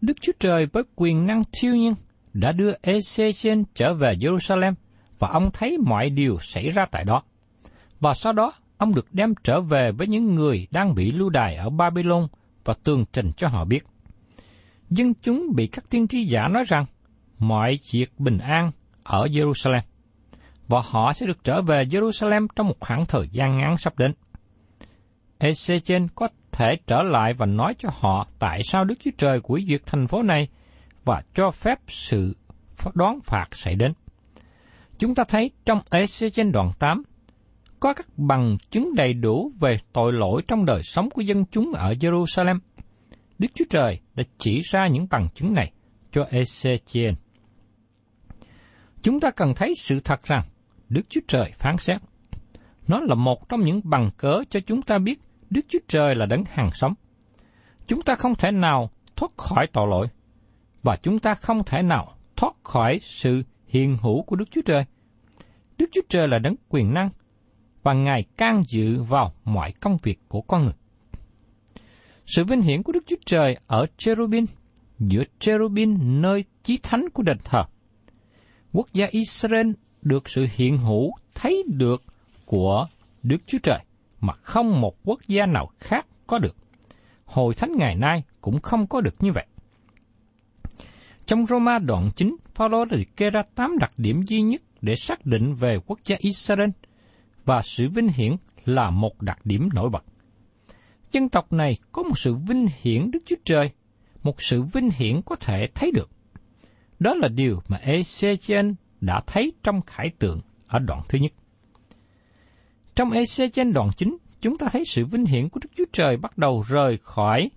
Đức 0.01 0.13
Chúa 0.21 0.33
Trời 0.41 0.67
với 0.67 0.83
quyền 0.97 1.27
năng 1.27 1.43
thiêu 1.53 1.75
nhiên 1.75 1.95
đã 2.33 2.53
đưa 2.53 2.73
Ezechen 2.83 3.65
trở 3.75 3.95
về 3.95 4.15
Jerusalem 4.15 4.75
và 5.19 5.29
ông 5.29 5.51
thấy 5.53 5.79
mọi 5.79 6.11
điều 6.11 6.39
xảy 6.41 6.71
ra 6.71 6.87
tại 6.91 7.05
đó. 7.05 7.23
Và 8.01 8.15
sau 8.15 8.33
đó, 8.33 8.53
ông 8.77 8.95
được 8.95 9.07
đem 9.13 9.35
trở 9.45 9.61
về 9.61 9.93
với 9.93 10.07
những 10.07 10.35
người 10.35 10.67
đang 10.71 10.95
bị 10.95 11.13
lưu 11.13 11.31
đày 11.31 11.57
ở 11.57 11.71
Babylon 11.71 12.27
và 12.65 12.75
tường 12.85 13.05
trình 13.13 13.31
cho 13.37 13.49
họ 13.49 13.65
biết. 13.65 13.87
Dân 14.91 15.15
chúng 15.23 15.47
bị 15.55 15.67
các 15.67 15.91
tiên 15.91 16.09
tri 16.09 16.25
giả 16.25 16.49
nói 16.49 16.65
rằng 16.69 16.87
mọi 17.39 17.79
việc 17.93 18.13
bình 18.19 18.39
an 18.39 18.71
ở 19.03 19.27
Jerusalem 19.27 19.83
và 20.71 20.83
họ 20.85 21.13
sẽ 21.13 21.27
được 21.27 21.45
trở 21.45 21.63
về 21.63 21.85
Jerusalem 21.85 22.47
trong 22.57 22.67
một 22.67 22.81
khoảng 22.81 23.05
thời 23.05 23.29
gian 23.33 23.59
ngắn 23.59 23.79
sắp 23.79 23.99
đến. 23.99 24.13
Ezechen 25.39 26.09
có 26.15 26.29
thể 26.53 26.77
trở 26.87 27.03
lại 27.03 27.35
và 27.35 27.47
nói 27.47 27.75
cho 27.79 27.89
họ 27.93 28.29
tại 28.39 28.61
sao 28.65 28.85
Đức 28.85 28.95
Chúa 29.01 29.11
Trời 29.19 29.41
quỷ 29.43 29.67
diệt 29.69 29.83
thành 29.87 30.07
phố 30.07 30.23
này 30.23 30.49
và 31.05 31.23
cho 31.35 31.51
phép 31.51 31.79
sự 31.89 32.37
đoán 32.95 33.19
phạt 33.25 33.47
xảy 33.53 33.75
đến. 33.75 33.93
Chúng 34.99 35.15
ta 35.15 35.25
thấy 35.29 35.51
trong 35.65 35.81
Ezechen 35.91 36.53
đoạn 36.53 36.71
8 36.79 37.03
có 37.81 37.95
các 37.95 38.07
bằng 38.17 38.57
chứng 38.71 38.95
đầy 38.95 39.15
đủ 39.15 39.53
về 39.61 39.79
tội 39.93 40.13
lỗi 40.13 40.43
trong 40.49 40.65
đời 40.65 40.83
sống 40.83 41.11
của 41.11 41.23
dân 41.23 41.45
chúng 41.51 41.73
ở 41.73 41.93
Jerusalem. 41.93 42.59
Đức 43.39 43.49
Chúa 43.55 43.65
Trời 43.71 44.01
đã 44.15 44.25
chỉ 44.39 44.61
ra 44.61 44.87
những 44.87 45.07
bằng 45.11 45.29
chứng 45.35 45.55
này 45.55 45.73
cho 46.13 46.25
Ezechiel. 46.31 47.15
Chúng 49.03 49.21
ta 49.21 49.31
cần 49.31 49.55
thấy 49.55 49.73
sự 49.77 50.01
thật 50.01 50.23
rằng 50.23 50.43
Đức 50.91 51.03
Chúa 51.09 51.21
Trời 51.29 51.53
phán 51.55 51.77
xét. 51.79 52.01
Nó 52.89 53.01
là 53.01 53.15
một 53.15 53.49
trong 53.49 53.61
những 53.61 53.81
bằng 53.85 54.11
cớ 54.17 54.43
cho 54.51 54.61
chúng 54.67 54.83
ta 54.83 54.99
biết 54.99 55.21
Đức 55.51 55.61
Chúa 55.69 55.79
Trời 55.89 56.15
là 56.15 56.27
đấng 56.27 56.45
hàng 56.49 56.71
sống. 56.73 56.95
Chúng 57.87 58.03
ta 58.03 58.15
không 58.15 58.35
thể 58.35 58.51
nào 58.51 58.91
thoát 59.17 59.33
khỏi 59.37 59.67
tội 59.73 59.89
lỗi, 59.89 60.07
và 60.83 60.97
chúng 60.97 61.19
ta 61.19 61.35
không 61.35 61.65
thể 61.65 61.83
nào 61.83 62.17
thoát 62.37 62.53
khỏi 62.63 62.99
sự 63.03 63.43
hiền 63.67 63.97
hữu 64.03 64.23
của 64.23 64.37
Đức 64.37 64.51
Chúa 64.51 64.61
Trời. 64.65 64.85
Đức 65.79 65.87
Chúa 65.93 66.01
Trời 66.09 66.29
là 66.29 66.39
đấng 66.39 66.55
quyền 66.69 66.95
năng, 66.95 67.11
và 67.83 67.93
Ngài 67.93 68.23
can 68.37 68.63
dự 68.69 69.03
vào 69.03 69.33
mọi 69.45 69.73
công 69.73 69.97
việc 70.03 70.19
của 70.29 70.41
con 70.41 70.65
người. 70.65 70.75
Sự 72.27 72.45
vinh 72.45 72.63
hiển 72.63 72.83
của 72.83 72.93
Đức 72.93 73.05
Chúa 73.07 73.17
Trời 73.27 73.57
ở 73.67 73.87
Cherubin, 73.99 74.45
giữa 74.99 75.23
Cherubin 75.39 76.21
nơi 76.23 76.45
chí 76.63 76.79
thánh 76.83 77.05
của 77.13 77.23
đền 77.23 77.39
thờ. 77.45 77.65
Quốc 78.73 78.93
gia 78.93 79.07
Israel 79.07 79.71
được 80.03 80.29
sự 80.29 80.47
hiện 80.57 80.79
hữu 80.79 81.13
thấy 81.35 81.65
được 81.67 82.03
của 82.45 82.87
Đức 83.23 83.39
Chúa 83.47 83.59
Trời 83.63 83.79
mà 84.21 84.33
không 84.33 84.81
một 84.81 84.97
quốc 85.05 85.21
gia 85.29 85.47
nào 85.47 85.71
khác 85.79 86.07
có 86.27 86.39
được. 86.39 86.57
Hồi 87.25 87.55
thánh 87.55 87.73
ngày 87.79 87.95
nay 87.97 88.23
cũng 88.41 88.61
không 88.61 88.87
có 88.87 89.01
được 89.01 89.15
như 89.23 89.33
vậy. 89.33 89.47
Trong 91.27 91.47
Roma 91.47 91.79
đoạn 91.79 92.11
9, 92.17 92.37
Phaolô 92.55 92.85
đã 92.85 92.97
kê 93.17 93.31
ra 93.31 93.43
8 93.55 93.79
đặc 93.79 93.93
điểm 93.97 94.23
duy 94.23 94.41
nhất 94.41 94.63
để 94.83 94.97
xác 94.97 95.27
định 95.27 95.55
về 95.55 95.79
quốc 95.87 95.99
gia 96.05 96.17
Israel 96.19 96.71
và 97.45 97.63
sự 97.63 97.89
vinh 97.89 98.09
hiển 98.09 98.37
là 98.65 98.91
một 98.91 99.23
đặc 99.23 99.39
điểm 99.45 99.69
nổi 99.75 99.91
bật. 99.91 100.05
Dân 101.13 101.29
tộc 101.29 101.53
này 101.53 101.79
có 101.93 102.03
một 102.03 102.19
sự 102.19 102.35
vinh 102.35 102.67
hiển 102.81 103.11
Đức 103.11 103.19
Chúa 103.27 103.37
Trời, 103.45 103.71
một 104.23 104.43
sự 104.43 104.63
vinh 104.63 104.91
hiển 104.91 105.23
có 105.23 105.37
thể 105.37 105.69
thấy 105.75 105.91
được. 105.95 106.11
Đó 106.99 107.15
là 107.15 107.29
điều 107.29 107.63
mà 107.69 107.81
Ezechiel 107.85 108.75
đã 109.01 109.21
thấy 109.27 109.53
trong 109.63 109.83
khải 109.87 110.11
tượng 110.19 110.41
ở 110.67 110.79
đoạn 110.79 111.03
thứ 111.09 111.19
nhất. 111.19 111.33
Trong 112.95 113.11
ec 113.11 113.53
trên 113.53 113.73
đoạn 113.73 113.91
9, 113.97 114.17
chúng 114.41 114.59
ta 114.59 114.69
thấy 114.73 114.85
sự 114.85 115.07
vinh 115.07 115.25
hiển 115.25 115.49
của 115.49 115.61
Đức 115.63 115.71
Chúa 115.77 115.85
Trời 115.93 116.17
bắt 116.17 116.39
đầu 116.39 116.65
rời 116.69 116.99
khỏi 117.03 117.51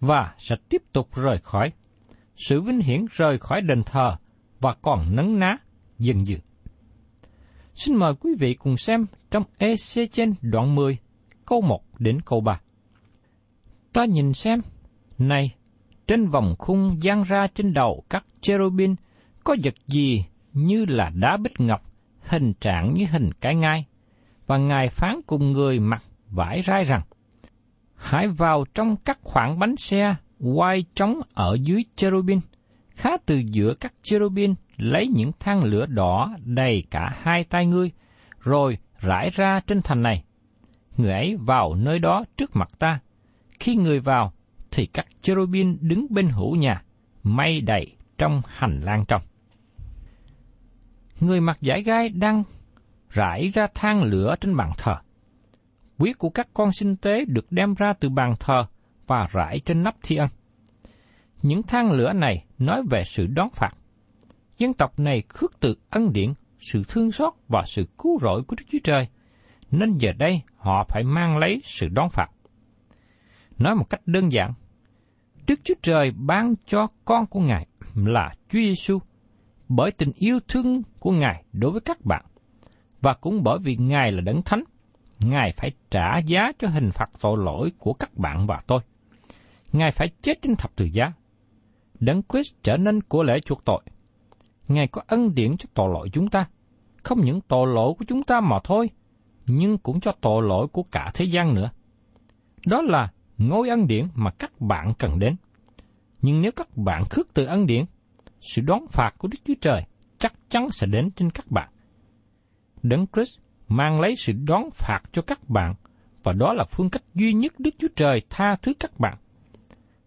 và 0.00 0.34
sẽ 0.38 0.56
tiếp 0.68 0.82
tục 0.92 1.08
rời 1.14 1.38
khỏi. 1.38 1.72
Sự 2.36 2.60
vinh 2.60 2.80
hiển 2.80 3.06
rời 3.10 3.38
khỏi 3.38 3.60
đền 3.60 3.82
thờ 3.82 4.16
và 4.60 4.74
còn 4.82 5.16
nấn 5.16 5.38
ná 5.38 5.56
dần 5.98 6.26
dần. 6.26 6.40
Xin 7.74 7.96
mời 7.96 8.14
quý 8.14 8.30
vị 8.38 8.54
cùng 8.54 8.76
xem 8.76 9.06
trong 9.30 9.42
ec 9.58 9.78
trên 10.12 10.34
đoạn 10.42 10.74
10, 10.74 10.98
câu 11.46 11.60
1 11.60 11.82
đến 11.98 12.20
câu 12.20 12.40
3. 12.40 12.60
Ta 13.92 14.04
nhìn 14.04 14.32
xem, 14.32 14.60
này, 15.18 15.54
trên 16.06 16.28
vòng 16.28 16.54
khung 16.58 16.96
gian 17.02 17.22
ra 17.22 17.46
trên 17.46 17.72
đầu 17.72 18.04
các 18.10 18.26
cherubin 18.40 18.94
có 19.44 19.56
vật 19.64 19.74
gì 19.86 20.24
như 20.56 20.84
là 20.88 21.10
đá 21.14 21.36
bích 21.36 21.60
ngọc, 21.60 21.82
hình 22.20 22.52
trạng 22.60 22.94
như 22.94 23.06
hình 23.10 23.30
cái 23.40 23.54
ngai, 23.54 23.86
và 24.46 24.58
Ngài 24.58 24.88
phán 24.88 25.20
cùng 25.26 25.52
người 25.52 25.80
mặc 25.80 26.02
vải 26.30 26.62
rai 26.62 26.84
rằng, 26.84 27.02
Hãy 27.94 28.28
vào 28.28 28.64
trong 28.74 28.96
các 28.96 29.18
khoảng 29.22 29.58
bánh 29.58 29.76
xe 29.76 30.14
quay 30.40 30.84
trống 30.94 31.20
ở 31.34 31.56
dưới 31.62 31.84
cherubin, 31.96 32.40
khá 32.90 33.10
từ 33.26 33.36
giữa 33.36 33.74
các 33.74 33.94
cherubin 34.02 34.54
lấy 34.76 35.08
những 35.08 35.32
than 35.40 35.64
lửa 35.64 35.86
đỏ 35.86 36.36
đầy 36.44 36.84
cả 36.90 37.16
hai 37.22 37.44
tay 37.44 37.66
ngươi, 37.66 37.90
rồi 38.40 38.78
rải 39.00 39.30
ra 39.32 39.60
trên 39.66 39.82
thành 39.82 40.02
này. 40.02 40.24
Người 40.96 41.12
ấy 41.12 41.36
vào 41.40 41.74
nơi 41.74 41.98
đó 41.98 42.24
trước 42.36 42.56
mặt 42.56 42.68
ta. 42.78 43.00
Khi 43.60 43.76
người 43.76 44.00
vào, 44.00 44.32
thì 44.70 44.86
các 44.86 45.06
cherubin 45.22 45.76
đứng 45.80 46.06
bên 46.10 46.28
hữu 46.28 46.56
nhà, 46.56 46.82
mây 47.22 47.60
đầy 47.60 47.96
trong 48.18 48.40
hành 48.48 48.80
lang 48.80 49.04
trong. 49.08 49.22
Người 51.20 51.40
mặc 51.40 51.58
giải 51.60 51.82
gai 51.82 52.08
đang 52.08 52.42
rải 53.10 53.48
ra 53.54 53.66
than 53.74 54.02
lửa 54.02 54.34
trên 54.40 54.56
bàn 54.56 54.70
thờ. 54.78 54.96
Huyết 55.98 56.18
của 56.18 56.30
các 56.30 56.48
con 56.54 56.72
sinh 56.72 56.96
tế 56.96 57.24
được 57.24 57.52
đem 57.52 57.74
ra 57.74 57.92
từ 58.00 58.08
bàn 58.08 58.34
thờ 58.40 58.66
và 59.06 59.26
rải 59.30 59.60
trên 59.64 59.82
nắp 59.82 59.94
thi 60.02 60.16
ân. 60.16 60.28
Những 61.42 61.62
than 61.62 61.92
lửa 61.92 62.12
này 62.12 62.44
nói 62.58 62.82
về 62.90 63.02
sự 63.04 63.26
đón 63.26 63.48
phạt. 63.54 63.70
Dân 64.58 64.72
tộc 64.74 64.98
này 64.98 65.22
khước 65.28 65.60
từ 65.60 65.74
ân 65.90 66.12
điển, 66.12 66.32
sự 66.60 66.82
thương 66.88 67.12
xót 67.12 67.32
và 67.48 67.62
sự 67.66 67.86
cứu 67.98 68.18
rỗi 68.22 68.42
của 68.42 68.56
Đức 68.58 68.64
Chúa 68.72 68.78
Trời, 68.84 69.08
nên 69.70 69.98
giờ 69.98 70.12
đây 70.18 70.42
họ 70.56 70.86
phải 70.88 71.04
mang 71.04 71.38
lấy 71.38 71.60
sự 71.64 71.88
đón 71.88 72.10
phạt. 72.10 72.28
Nói 73.58 73.74
một 73.74 73.90
cách 73.90 74.00
đơn 74.06 74.32
giản, 74.32 74.52
Đức 75.46 75.60
Chúa 75.64 75.74
Trời 75.82 76.10
ban 76.10 76.54
cho 76.66 76.86
con 77.04 77.26
của 77.26 77.40
Ngài 77.40 77.66
là 77.94 78.34
Chúa 78.48 78.58
Giêsu 78.58 78.98
bởi 79.68 79.90
tình 79.92 80.12
yêu 80.16 80.38
thương 80.48 80.82
của 81.06 81.12
Ngài 81.12 81.44
đối 81.52 81.70
với 81.70 81.80
các 81.80 82.04
bạn, 82.04 82.24
và 83.00 83.14
cũng 83.14 83.42
bởi 83.42 83.58
vì 83.58 83.76
Ngài 83.76 84.12
là 84.12 84.20
đấng 84.20 84.42
thánh, 84.42 84.64
Ngài 85.20 85.52
phải 85.56 85.70
trả 85.90 86.18
giá 86.18 86.52
cho 86.58 86.68
hình 86.68 86.90
phạt 86.90 87.10
tội 87.20 87.38
lỗi 87.44 87.72
của 87.78 87.92
các 87.92 88.16
bạn 88.16 88.46
và 88.46 88.60
tôi. 88.66 88.80
Ngài 89.72 89.92
phải 89.92 90.08
chết 90.22 90.42
trên 90.42 90.56
thập 90.56 90.76
tự 90.76 90.84
giá. 90.84 91.12
Đấng 92.00 92.22
Christ 92.22 92.54
trở 92.62 92.76
nên 92.76 93.02
của 93.02 93.22
lễ 93.22 93.40
chuộc 93.40 93.64
tội. 93.64 93.82
Ngài 94.68 94.88
có 94.88 95.02
ân 95.06 95.34
điển 95.34 95.56
cho 95.56 95.66
tội 95.74 95.90
lỗi 95.94 96.08
chúng 96.12 96.28
ta, 96.28 96.48
không 97.02 97.20
những 97.24 97.40
tội 97.40 97.66
lỗi 97.74 97.94
của 97.98 98.04
chúng 98.08 98.22
ta 98.22 98.40
mà 98.40 98.58
thôi, 98.64 98.90
nhưng 99.46 99.78
cũng 99.78 100.00
cho 100.00 100.12
tội 100.20 100.42
lỗi 100.42 100.68
của 100.68 100.82
cả 100.82 101.10
thế 101.14 101.24
gian 101.24 101.54
nữa. 101.54 101.70
Đó 102.66 102.82
là 102.82 103.12
ngôi 103.38 103.68
ân 103.68 103.86
điển 103.86 104.08
mà 104.14 104.30
các 104.30 104.60
bạn 104.60 104.92
cần 104.98 105.18
đến. 105.18 105.36
Nhưng 106.22 106.42
nếu 106.42 106.52
các 106.52 106.76
bạn 106.76 107.04
khước 107.10 107.34
từ 107.34 107.46
ân 107.46 107.66
điển, 107.66 107.84
sự 108.40 108.62
đón 108.62 108.86
phạt 108.90 109.14
của 109.18 109.28
Đức 109.28 109.38
Chúa 109.46 109.54
Trời 109.60 109.84
chắc 110.26 110.34
chắn 110.50 110.68
sẽ 110.72 110.86
đến 110.86 111.10
trên 111.10 111.30
các 111.30 111.50
bạn. 111.50 111.68
Đấng 112.82 113.06
Christ 113.12 113.38
mang 113.68 114.00
lấy 114.00 114.14
sự 114.16 114.32
đón 114.32 114.70
phạt 114.74 115.00
cho 115.12 115.22
các 115.22 115.48
bạn, 115.48 115.74
và 116.22 116.32
đó 116.32 116.52
là 116.52 116.64
phương 116.64 116.88
cách 116.88 117.02
duy 117.14 117.32
nhất 117.32 117.52
Đức 117.58 117.70
Chúa 117.78 117.88
Trời 117.96 118.22
tha 118.30 118.56
thứ 118.62 118.72
các 118.80 119.00
bạn. 119.00 119.18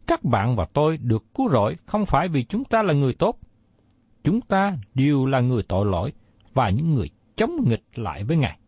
Các 0.08 0.24
bạn 0.24 0.56
và 0.56 0.66
tôi 0.74 0.98
được 0.98 1.34
cứu 1.34 1.50
rỗi 1.50 1.76
không 1.86 2.06
phải 2.06 2.28
vì 2.28 2.44
chúng 2.44 2.64
ta 2.64 2.82
là 2.82 2.94
người 2.94 3.14
tốt. 3.14 3.40
Chúng 4.24 4.42
ta 4.42 4.74
đều 4.94 5.26
là 5.26 5.40
người 5.40 5.64
tội 5.64 5.86
lỗi 5.86 6.14
và 6.54 6.70
những 6.70 6.92
người 6.92 7.10
chống 7.36 7.52
nghịch 7.68 7.84
lại 7.96 8.24
với 8.24 8.38
Ngài. 8.38 8.60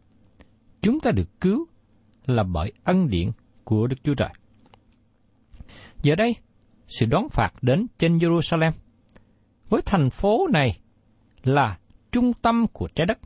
Chúng 0.81 0.99
ta 0.99 1.11
được 1.11 1.41
cứu 1.41 1.65
là 2.25 2.43
bởi 2.43 2.73
ân 2.83 3.09
điển 3.09 3.31
của 3.63 3.87
Đức 3.87 3.95
Chúa 4.03 4.15
Trời. 4.15 4.29
Giờ 6.01 6.15
đây, 6.15 6.35
sự 6.87 7.05
đón 7.05 7.29
phạt 7.29 7.53
đến 7.61 7.87
trên 7.97 8.17
Jerusalem– 8.17 8.71
với 9.71 9.81
thành 9.85 10.09
phố 10.09 10.47
này 10.53 10.79
là 11.43 11.77
trung 12.11 12.33
tâm 12.33 12.67
của 12.73 12.87
trái 12.87 13.05
đất. 13.05 13.19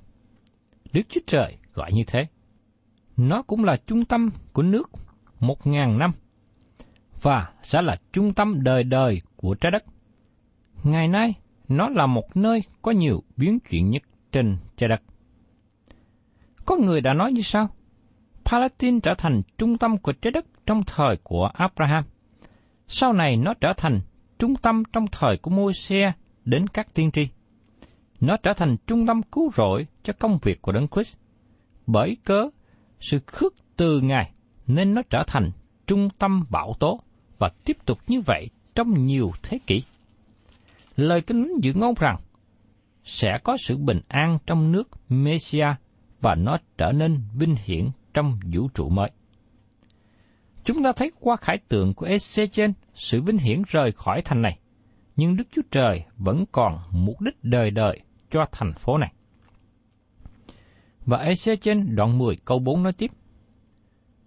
Đức 0.93 1.01
Chúa 1.09 1.21
Trời 1.27 1.57
gọi 1.73 1.93
như 1.93 2.03
thế. 2.07 2.27
Nó 3.17 3.41
cũng 3.41 3.63
là 3.63 3.77
trung 3.87 4.05
tâm 4.05 4.29
của 4.53 4.63
nước 4.63 4.89
một 5.39 5.67
ngàn 5.67 5.97
năm 5.97 6.11
và 7.21 7.53
sẽ 7.61 7.81
là 7.81 7.97
trung 8.13 8.33
tâm 8.33 8.63
đời 8.63 8.83
đời 8.83 9.21
của 9.35 9.55
trái 9.55 9.71
đất. 9.71 9.83
Ngày 10.83 11.07
nay, 11.07 11.33
nó 11.67 11.89
là 11.89 12.05
một 12.05 12.37
nơi 12.37 12.63
có 12.81 12.91
nhiều 12.91 13.23
biến 13.37 13.59
chuyển 13.59 13.89
nhất 13.89 14.01
trên 14.31 14.57
trái 14.75 14.89
đất. 14.89 15.01
Có 16.65 16.75
người 16.75 17.01
đã 17.01 17.13
nói 17.13 17.31
như 17.31 17.41
sau? 17.41 17.69
Palestine 18.45 18.99
trở 19.03 19.13
thành 19.13 19.41
trung 19.57 19.77
tâm 19.77 19.97
của 19.97 20.13
trái 20.13 20.31
đất 20.31 20.45
trong 20.65 20.83
thời 20.83 21.17
của 21.23 21.49
Abraham. 21.53 22.03
Sau 22.87 23.13
này 23.13 23.37
nó 23.37 23.53
trở 23.53 23.73
thành 23.77 23.99
trung 24.39 24.55
tâm 24.55 24.83
trong 24.93 25.05
thời 25.11 25.37
của 25.37 25.51
Môi-se 25.51 26.11
đến 26.45 26.67
các 26.67 26.93
tiên 26.93 27.11
tri. 27.11 27.27
Nó 28.25 28.37
trở 28.37 28.53
thành 28.53 28.75
trung 28.87 29.07
tâm 29.07 29.21
cứu 29.23 29.51
rỗi 29.57 29.87
cho 30.03 30.13
công 30.19 30.39
việc 30.41 30.61
của 30.61 30.71
Đấng 30.71 30.87
Christ. 30.87 31.17
Bởi 31.87 32.17
cớ 32.23 32.49
sự 32.99 33.19
khước 33.27 33.53
từ 33.75 34.01
Ngài 34.01 34.31
nên 34.67 34.93
nó 34.93 35.01
trở 35.09 35.23
thành 35.27 35.51
trung 35.87 36.09
tâm 36.19 36.45
bảo 36.49 36.75
tố 36.79 36.99
và 37.37 37.49
tiếp 37.65 37.77
tục 37.85 37.99
như 38.07 38.21
vậy 38.21 38.49
trong 38.75 39.05
nhiều 39.05 39.31
thế 39.43 39.59
kỷ. 39.67 39.83
Lời 40.95 41.21
kinh 41.21 41.59
dự 41.61 41.73
ngôn 41.73 41.93
rằng 41.99 42.17
sẽ 43.03 43.39
có 43.43 43.57
sự 43.57 43.77
bình 43.77 44.01
an 44.07 44.37
trong 44.45 44.71
nước 44.71 44.89
Messia 45.09 45.67
và 46.21 46.35
nó 46.35 46.57
trở 46.77 46.91
nên 46.91 47.17
vinh 47.35 47.55
hiển 47.65 47.89
trong 48.13 48.39
vũ 48.53 48.69
trụ 48.73 48.89
mới. 48.89 49.11
Chúng 50.63 50.83
ta 50.83 50.91
thấy 50.91 51.11
qua 51.19 51.35
khải 51.35 51.57
tượng 51.67 51.93
của 51.93 52.07
Ezechen 52.07 52.73
sự 52.93 53.21
vinh 53.21 53.37
hiển 53.37 53.61
rời 53.67 53.91
khỏi 53.91 54.21
thành 54.21 54.41
này, 54.41 54.59
nhưng 55.15 55.35
Đức 55.35 55.47
Chúa 55.51 55.61
Trời 55.71 56.03
vẫn 56.17 56.45
còn 56.51 56.79
mục 56.91 57.21
đích 57.21 57.43
đời 57.43 57.71
đời 57.71 58.01
cho 58.35 58.45
thành 58.51 58.73
phố 58.73 58.97
này. 58.97 59.13
Và 61.05 61.17
Ezechen 61.17 61.95
đoạn 61.95 62.17
10 62.17 62.37
câu 62.45 62.59
4 62.59 62.83
nói 62.83 62.93
tiếp, 62.93 63.11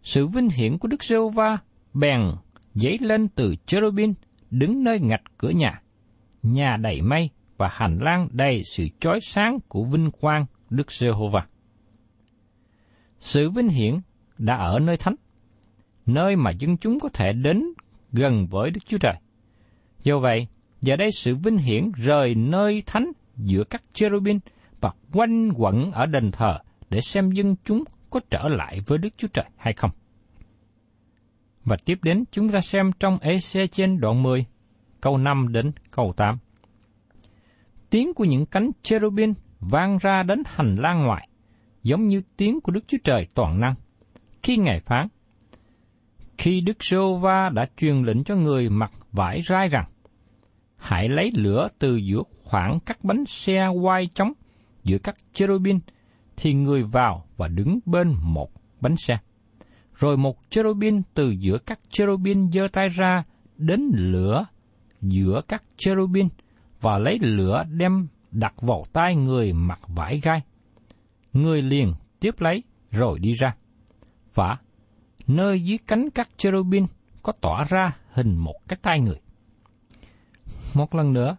Sự 0.03 0.27
vinh 0.27 0.49
hiển 0.49 0.79
của 0.79 0.89
Đức 0.89 1.05
giê 1.05 1.17
va 1.35 1.59
bèn 1.95 2.21
dấy 2.75 2.99
lên 3.01 3.29
từ 3.29 3.55
cherubin 3.67 4.15
đứng 4.51 4.85
nơi 4.85 5.01
ngạch 5.01 5.23
cửa 5.39 5.51
nhà, 5.51 5.83
nhà 6.43 6.77
đầy 6.77 7.03
mây 7.03 7.31
và 7.57 7.69
hành 7.73 7.99
lang 7.99 8.29
đầy 8.33 8.63
sự 8.65 8.89
chói 9.01 9.21
sáng 9.23 9.59
của 9.69 9.85
vinh 9.85 10.11
quang 10.11 10.47
Đức 10.71 10.93
Giê-hô-va. 10.93 11.47
Sự 13.21 13.51
vinh 13.51 13.69
hiển 13.69 14.01
đã 14.39 14.57
ở 14.57 14.79
nơi 14.79 14.97
thánh, 14.97 15.15
nơi 16.07 16.37
mà 16.37 16.51
dân 16.51 16.77
chúng 16.77 17.01
có 17.01 17.09
thể 17.09 17.33
đến 17.33 17.65
gần 18.13 18.47
với 18.47 18.71
Đức 18.71 18.81
Chúa 18.87 18.99
Trời. 18.99 19.15
Do 20.03 20.19
vậy, 20.19 20.47
giờ 20.81 20.97
đây 20.97 21.11
sự 21.13 21.37
vinh 21.37 21.59
hiển 21.59 21.93
rời 21.97 22.35
nơi 22.35 22.83
thánh 22.87 23.13
giữa 23.39 23.65
các 23.65 23.83
cherubin 23.93 24.39
và 24.81 24.93
quanh 25.13 25.53
quẩn 25.57 25.93
ở 25.93 26.07
đền 26.07 26.31
thờ 26.31 26.59
để 26.91 27.01
xem 27.01 27.31
dân 27.31 27.57
chúng 27.65 27.85
có 28.11 28.21
trở 28.31 28.49
lại 28.49 28.81
với 28.87 28.99
Đức 28.99 29.09
Chúa 29.17 29.29
Trời 29.29 29.45
hay 29.57 29.73
không. 29.73 29.91
Và 31.65 31.77
tiếp 31.85 31.99
đến 32.03 32.25
chúng 32.31 32.49
ta 32.49 32.61
xem 32.61 32.91
trong 33.01 33.19
EC 33.19 33.73
trên 33.73 34.01
đoạn 34.01 34.23
10, 34.23 34.47
câu 35.01 35.19
5 35.19 35.53
đến 35.53 35.73
câu 35.91 36.13
8. 36.17 36.39
Tiếng 37.91 38.15
của 38.15 38.25
những 38.25 38.47
cánh 38.47 38.71
cherubin 38.83 39.33
vang 39.61 39.99
ra 39.99 40.23
đến 40.23 40.43
hành 40.47 40.77
lang 40.77 41.03
ngoài, 41.03 41.29
giống 41.83 42.07
như 42.07 42.23
tiếng 42.37 42.61
của 42.61 42.73
Đức 42.73 42.85
Chúa 42.89 42.99
Trời 43.05 43.27
toàn 43.35 43.61
năng. 43.61 43.75
Khi 44.43 44.57
Ngài 44.57 44.81
phán, 44.81 45.09
khi 46.39 46.61
Đức 46.61 46.85
Sô 46.85 47.17
Va 47.17 47.49
đã 47.49 47.69
truyền 47.77 48.03
lệnh 48.03 48.25
cho 48.25 48.37
người 48.37 48.71
mặc 48.71 48.93
vải 49.13 49.43
rai 49.43 49.69
rằng, 49.69 49.85
hãy 50.77 51.09
lấy 51.09 51.31
lửa 51.35 51.69
từ 51.79 51.97
giữa 51.97 52.23
khoảng 52.49 52.81
các 52.81 53.05
bánh 53.05 53.25
xe 53.27 53.67
quay 53.67 54.07
trống 54.15 54.33
giữa 54.85 54.99
các 54.99 55.17
cherubin, 55.35 55.79
thì 56.37 56.55
người 56.55 56.83
vào 56.83 57.25
và 57.37 57.49
đứng 57.49 57.79
bên 57.87 58.15
một 58.23 58.51
bánh 58.81 58.97
xe. 58.97 59.19
Rồi 59.95 60.17
một 60.17 60.37
cherubin 60.51 61.03
từ 61.15 61.31
giữa 61.31 61.59
các 61.59 61.81
cherubin 61.91 62.53
giơ 62.53 62.69
tay 62.73 62.89
ra 62.89 63.25
đến 63.57 63.91
lửa 63.95 64.47
giữa 65.01 65.41
các 65.49 65.63
cherubin 65.77 66.29
và 66.81 66.99
lấy 66.99 67.19
lửa 67.21 67.65
đem 67.71 68.09
đặt 68.31 68.55
vào 68.61 68.85
tay 68.93 69.17
người 69.17 69.53
mặc 69.53 69.81
vải 69.87 70.21
gai. 70.21 70.43
Người 71.33 71.63
liền 71.63 71.93
tiếp 72.21 72.41
lấy 72.41 72.63
rồi 72.91 73.19
đi 73.19 73.33
ra. 73.33 73.57
Và 74.35 74.59
nơi 75.27 75.65
dưới 75.65 75.79
cánh 75.87 76.11
các 76.11 76.29
cherubin 76.37 76.87
có 77.23 77.33
tỏa 77.33 77.65
ra 77.65 77.97
hình 78.13 78.37
một 78.37 78.57
cái 78.69 78.79
tay 78.83 79.01
người. 79.01 79.21
Một 80.75 80.95
lần 80.95 81.13
nữa, 81.13 81.37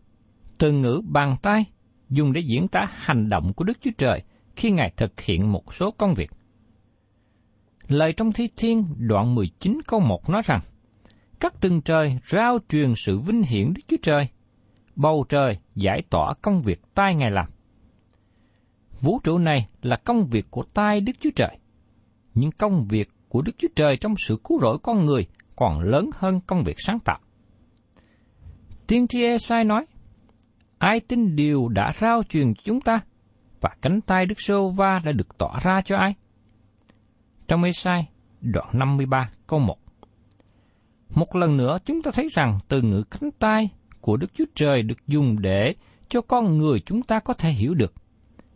từ 0.60 0.72
ngữ 0.72 1.02
bàn 1.06 1.36
tay 1.42 1.66
dùng 2.10 2.34
để 2.34 2.42
diễn 2.42 2.68
tả 2.68 2.86
hành 2.90 3.30
động 3.30 3.54
của 3.54 3.64
Đức 3.64 3.78
Chúa 3.82 3.92
Trời 3.98 4.24
khi 4.56 4.72
Ngài 4.72 4.94
thực 4.98 5.22
hiện 5.22 5.52
một 5.52 5.74
số 5.74 5.92
công 5.92 6.14
việc. 6.14 6.32
Lời 7.88 8.14
trong 8.14 8.32
Thi 8.32 8.50
Thiên 8.58 8.86
đoạn 8.98 9.36
19 9.36 9.80
câu 9.88 10.00
1 10.00 10.30
nói 10.30 10.42
rằng, 10.46 10.60
Các 11.40 11.62
tầng 11.62 11.82
trời 11.82 12.20
rao 12.32 12.60
truyền 12.70 12.94
sự 13.06 13.20
vinh 13.20 13.44
hiển 13.44 13.74
Đức 13.74 13.82
Chúa 13.88 13.98
Trời, 14.02 14.28
bầu 14.96 15.26
trời 15.30 15.58
giải 15.76 16.02
tỏa 16.10 16.34
công 16.42 16.62
việc 16.62 16.82
tay 16.94 17.16
Ngài 17.16 17.32
làm. 17.32 17.50
Vũ 19.02 19.20
trụ 19.24 19.38
này 19.38 19.68
là 19.82 19.96
công 19.96 20.28
việc 20.28 20.46
của 20.52 20.64
tay 20.74 21.02
Đức 21.02 21.14
Chúa 21.20 21.32
Trời, 21.36 21.58
nhưng 22.34 22.52
công 22.52 22.88
việc 22.88 23.10
của 23.30 23.42
Đức 23.42 23.52
Chúa 23.58 23.68
Trời 23.76 23.98
trong 23.98 24.14
sự 24.28 24.38
cứu 24.44 24.60
rỗi 24.62 24.78
con 24.84 25.06
người 25.06 25.28
còn 25.56 25.80
lớn 25.80 26.10
hơn 26.16 26.40
công 26.48 26.64
việc 26.64 26.76
sáng 26.80 27.00
tạo. 27.00 27.20
Tiên 28.88 29.08
tri 29.08 29.24
Esai 29.24 29.64
nói, 29.64 29.86
ai 30.80 31.00
tin 31.00 31.36
điều 31.36 31.68
đã 31.68 31.92
rao 32.02 32.24
truyền 32.24 32.54
chúng 32.54 32.82
ta, 32.82 33.00
và 33.62 33.70
cánh 33.82 34.02
tay 34.02 34.26
Đức 34.26 34.42
Sô 34.42 34.70
Va 34.70 35.00
đã 35.00 35.12
được 35.12 35.38
tỏ 35.38 35.60
ra 35.64 35.82
cho 35.82 35.98
ai? 35.98 36.14
Trong 37.48 37.64
Esai, 37.64 38.08
đoạn 38.42 38.68
53, 38.74 39.30
câu 39.48 39.60
1. 39.60 39.78
Một 41.16 41.36
lần 41.36 41.58
nữa 41.58 41.78
chúng 41.86 42.02
ta 42.02 42.12
thấy 42.12 42.28
rằng 42.32 42.60
từ 42.68 42.82
ngữ 42.82 43.04
cánh 43.04 43.32
tay 43.32 43.70
của 44.02 44.18
Đức 44.18 44.34
Chúa 44.34 44.46
Trời 44.56 44.82
được 44.82 45.08
dùng 45.08 45.42
để 45.42 45.76
cho 46.08 46.22
con 46.22 46.58
người 46.58 46.80
chúng 46.80 47.02
ta 47.02 47.20
có 47.20 47.34
thể 47.34 47.50
hiểu 47.50 47.74
được, 47.74 47.94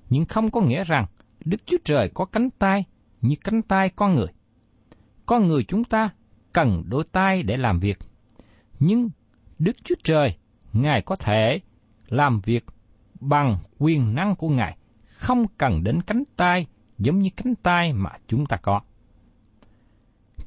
nhưng 0.10 0.26
không 0.26 0.52
có 0.52 0.62
nghĩa 0.62 0.84
rằng 0.84 1.06
Đức 1.46 1.62
Chúa 1.66 1.78
Trời 1.86 2.10
có 2.14 2.26
cánh 2.26 2.50
tay 2.50 2.84
như 3.22 3.36
cánh 3.44 3.62
tay 3.62 3.90
con 3.96 4.16
người. 4.16 4.28
Con 5.26 5.48
người 5.48 5.64
chúng 5.64 5.84
ta 5.84 6.10
cần 6.54 6.84
đôi 6.86 7.04
tay 7.12 7.44
để 7.44 7.58
làm 7.58 7.80
việc, 7.80 8.00
nhưng 8.80 9.10
Đức 9.60 9.76
Chúa 9.84 9.96
Trời, 10.04 10.38
Ngài 10.74 11.02
có 11.02 11.16
thể 11.16 11.60
làm 12.14 12.42
việc 12.42 12.66
bằng 13.20 13.58
quyền 13.80 14.16
năng 14.16 14.36
của 14.36 14.50
Ngài, 14.50 14.78
không 15.06 15.46
cần 15.58 15.84
đến 15.84 16.02
cánh 16.02 16.24
tay 16.36 16.68
giống 16.98 17.20
như 17.20 17.30
cánh 17.38 17.56
tay 17.56 17.94
mà 17.94 18.10
chúng 18.28 18.46
ta 18.46 18.58
có. 18.58 18.82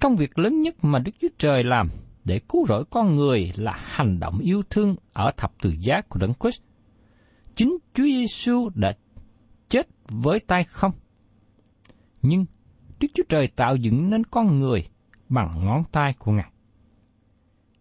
Công 0.01 0.17
việc 0.17 0.39
lớn 0.39 0.61
nhất 0.63 0.85
mà 0.85 0.99
Đức 0.99 1.13
Chúa 1.21 1.29
Trời 1.39 1.65
làm 1.65 1.89
để 2.25 2.41
cứu 2.49 2.67
rỗi 2.67 2.85
con 2.91 3.17
người 3.17 3.53
là 3.57 3.73
hành 3.85 4.21
động 4.21 4.39
yêu 4.39 4.63
thương 4.71 4.97
ở 5.13 5.33
thập 5.37 5.53
tự 5.63 5.75
giá 5.81 6.01
của 6.09 6.19
Đấng 6.19 6.33
Christ. 6.41 6.63
Chính 7.55 7.79
Chúa 7.95 8.05
Giêsu 8.05 8.69
đã 8.75 8.97
chết 9.69 9.89
với 10.09 10.41
tay 10.41 10.65
không. 10.65 10.93
Nhưng 12.23 12.47
Đức 13.01 13.09
Chúa 13.15 13.23
Trời 13.29 13.49
tạo 13.49 13.77
dựng 13.77 14.11
nên 14.11 14.25
con 14.25 14.59
người 14.59 14.89
bằng 15.29 15.65
ngón 15.65 15.85
tay 15.93 16.15
của 16.19 16.33
Ngài. 16.33 16.51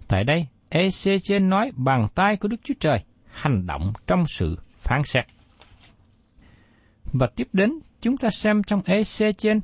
Tại 0.08 0.24
đây, 0.24 0.48
Ezechiel 0.70 1.48
nói 1.48 1.72
bàn 1.76 2.08
tay 2.16 2.38
của 2.38 2.48
Đức 2.48 2.58
Chúa 2.64 2.74
Trời 2.80 3.04
hành 3.36 3.68
động 3.68 3.94
trong 4.08 4.24
sự 4.28 4.60
phán 4.78 5.02
xét. 5.04 5.26
Và 7.14 7.28
tiếp 7.36 7.48
đến, 7.54 7.80
chúng 8.02 8.18
ta 8.18 8.30
xem 8.30 8.64
trong 8.64 8.82
EC 8.86 9.38
trên 9.38 9.62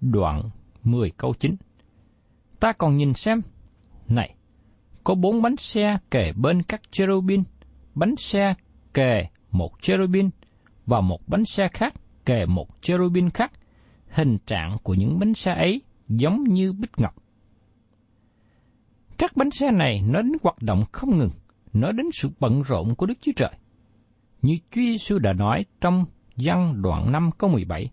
đoạn 0.00 0.50
10 0.82 1.10
câu 1.10 1.34
9. 1.38 1.56
Ta 2.60 2.72
còn 2.72 2.96
nhìn 2.96 3.14
xem, 3.14 3.42
này, 4.08 4.34
có 5.04 5.14
bốn 5.14 5.42
bánh 5.42 5.56
xe 5.56 5.98
kề 6.10 6.32
bên 6.32 6.62
các 6.62 6.80
cherubin, 6.90 7.42
bánh 7.94 8.16
xe 8.16 8.54
kề 8.94 9.24
một 9.50 9.82
cherubin 9.82 10.30
và 10.86 11.00
một 11.00 11.20
bánh 11.26 11.44
xe 11.44 11.68
khác 11.72 11.94
kề 12.24 12.46
một 12.46 12.82
cherubin 12.82 13.30
khác. 13.30 13.52
Hình 14.08 14.38
trạng 14.46 14.76
của 14.82 14.94
những 14.94 15.18
bánh 15.18 15.34
xe 15.34 15.52
ấy 15.52 15.82
giống 16.08 16.44
như 16.44 16.72
bích 16.72 16.98
ngọc. 16.98 17.14
Các 19.18 19.36
bánh 19.36 19.50
xe 19.50 19.70
này 19.70 20.02
nó 20.06 20.22
đến 20.22 20.32
hoạt 20.42 20.62
động 20.62 20.84
không 20.92 21.18
ngừng, 21.18 21.30
nói 21.72 21.92
đến 21.92 22.06
sự 22.12 22.28
bận 22.40 22.62
rộn 22.62 22.94
của 22.94 23.06
Đức 23.06 23.18
Chúa 23.20 23.32
Trời. 23.36 23.52
Như 24.42 24.56
Chúa 24.70 24.80
Giêsu 24.80 25.18
đã 25.18 25.32
nói 25.32 25.64
trong 25.80 26.04
văn 26.36 26.82
đoạn 26.82 27.12
5 27.12 27.30
câu 27.38 27.50
17, 27.50 27.90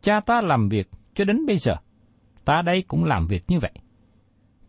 Cha 0.00 0.20
ta 0.20 0.40
làm 0.40 0.68
việc 0.68 0.88
cho 1.14 1.24
đến 1.24 1.46
bây 1.46 1.58
giờ, 1.58 1.76
ta 2.44 2.62
đây 2.62 2.84
cũng 2.88 3.04
làm 3.04 3.26
việc 3.26 3.44
như 3.48 3.58
vậy. 3.58 3.72